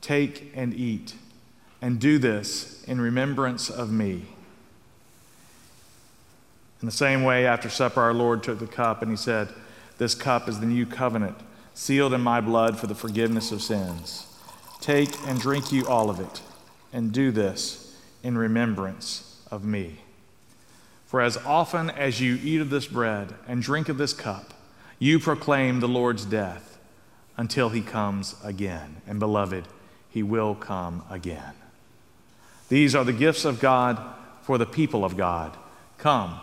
Take 0.02 0.52
and 0.56 0.74
eat, 0.74 1.16
and 1.82 2.00
do 2.00 2.18
this 2.18 2.84
in 2.84 3.00
remembrance 3.00 3.70
of 3.70 3.92
me. 3.92 4.26
In 6.82 6.86
the 6.86 6.92
same 6.92 7.24
way, 7.24 7.46
after 7.46 7.70
supper, 7.70 8.02
our 8.02 8.14
Lord 8.14 8.44
took 8.44 8.60
the 8.60 8.68
cup 8.68 9.02
and 9.02 9.10
he 9.10 9.16
said, 9.16 9.48
This 9.98 10.14
cup 10.14 10.50
is 10.50 10.60
the 10.60 10.66
new 10.66 10.86
covenant 10.86 11.38
sealed 11.74 12.14
in 12.14 12.22
my 12.22 12.40
blood 12.42 12.80
for 12.80 12.88
the 12.88 12.96
forgiveness 12.96 13.52
of 13.52 13.62
sins. 13.62 14.28
Take 14.80 15.16
and 15.28 15.40
drink 15.40 15.72
you 15.72 15.88
all 15.88 16.10
of 16.10 16.20
it, 16.20 16.42
and 16.92 17.12
do 17.12 17.32
this 17.32 17.98
in 18.22 18.38
remembrance 18.38 19.42
of 19.50 19.64
me. 19.64 20.00
For 21.06 21.22
as 21.22 21.38
often 21.38 21.90
as 21.90 22.20
you 22.20 22.40
eat 22.44 22.60
of 22.60 22.70
this 22.70 22.88
bread 22.88 23.36
and 23.48 23.62
drink 23.62 23.88
of 23.88 23.98
this 23.98 24.14
cup, 24.14 24.54
you 24.98 25.20
proclaim 25.20 25.80
the 25.80 25.88
Lord's 25.88 26.26
death 26.26 26.80
until 27.38 27.70
he 27.70 27.82
comes 27.82 28.36
again. 28.44 29.02
And 29.08 29.20
beloved, 29.20 29.68
he 30.10 30.24
will 30.24 30.56
come 30.56 31.04
again. 31.10 31.54
These 32.70 32.96
are 32.96 33.04
the 33.04 33.14
gifts 33.14 33.46
of 33.46 33.60
God 33.60 34.02
for 34.42 34.58
the 34.58 34.66
people 34.66 35.06
of 35.06 35.16
God. 35.16 35.56
Come, 35.98 36.40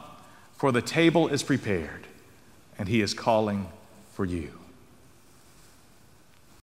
for 0.57 0.71
the 0.73 0.83
table 0.83 1.29
is 1.29 1.43
prepared, 1.43 2.07
and 2.79 2.89
he 2.89 3.01
is 3.01 3.15
calling 3.15 3.69
for 4.13 4.25
you. 4.25 4.60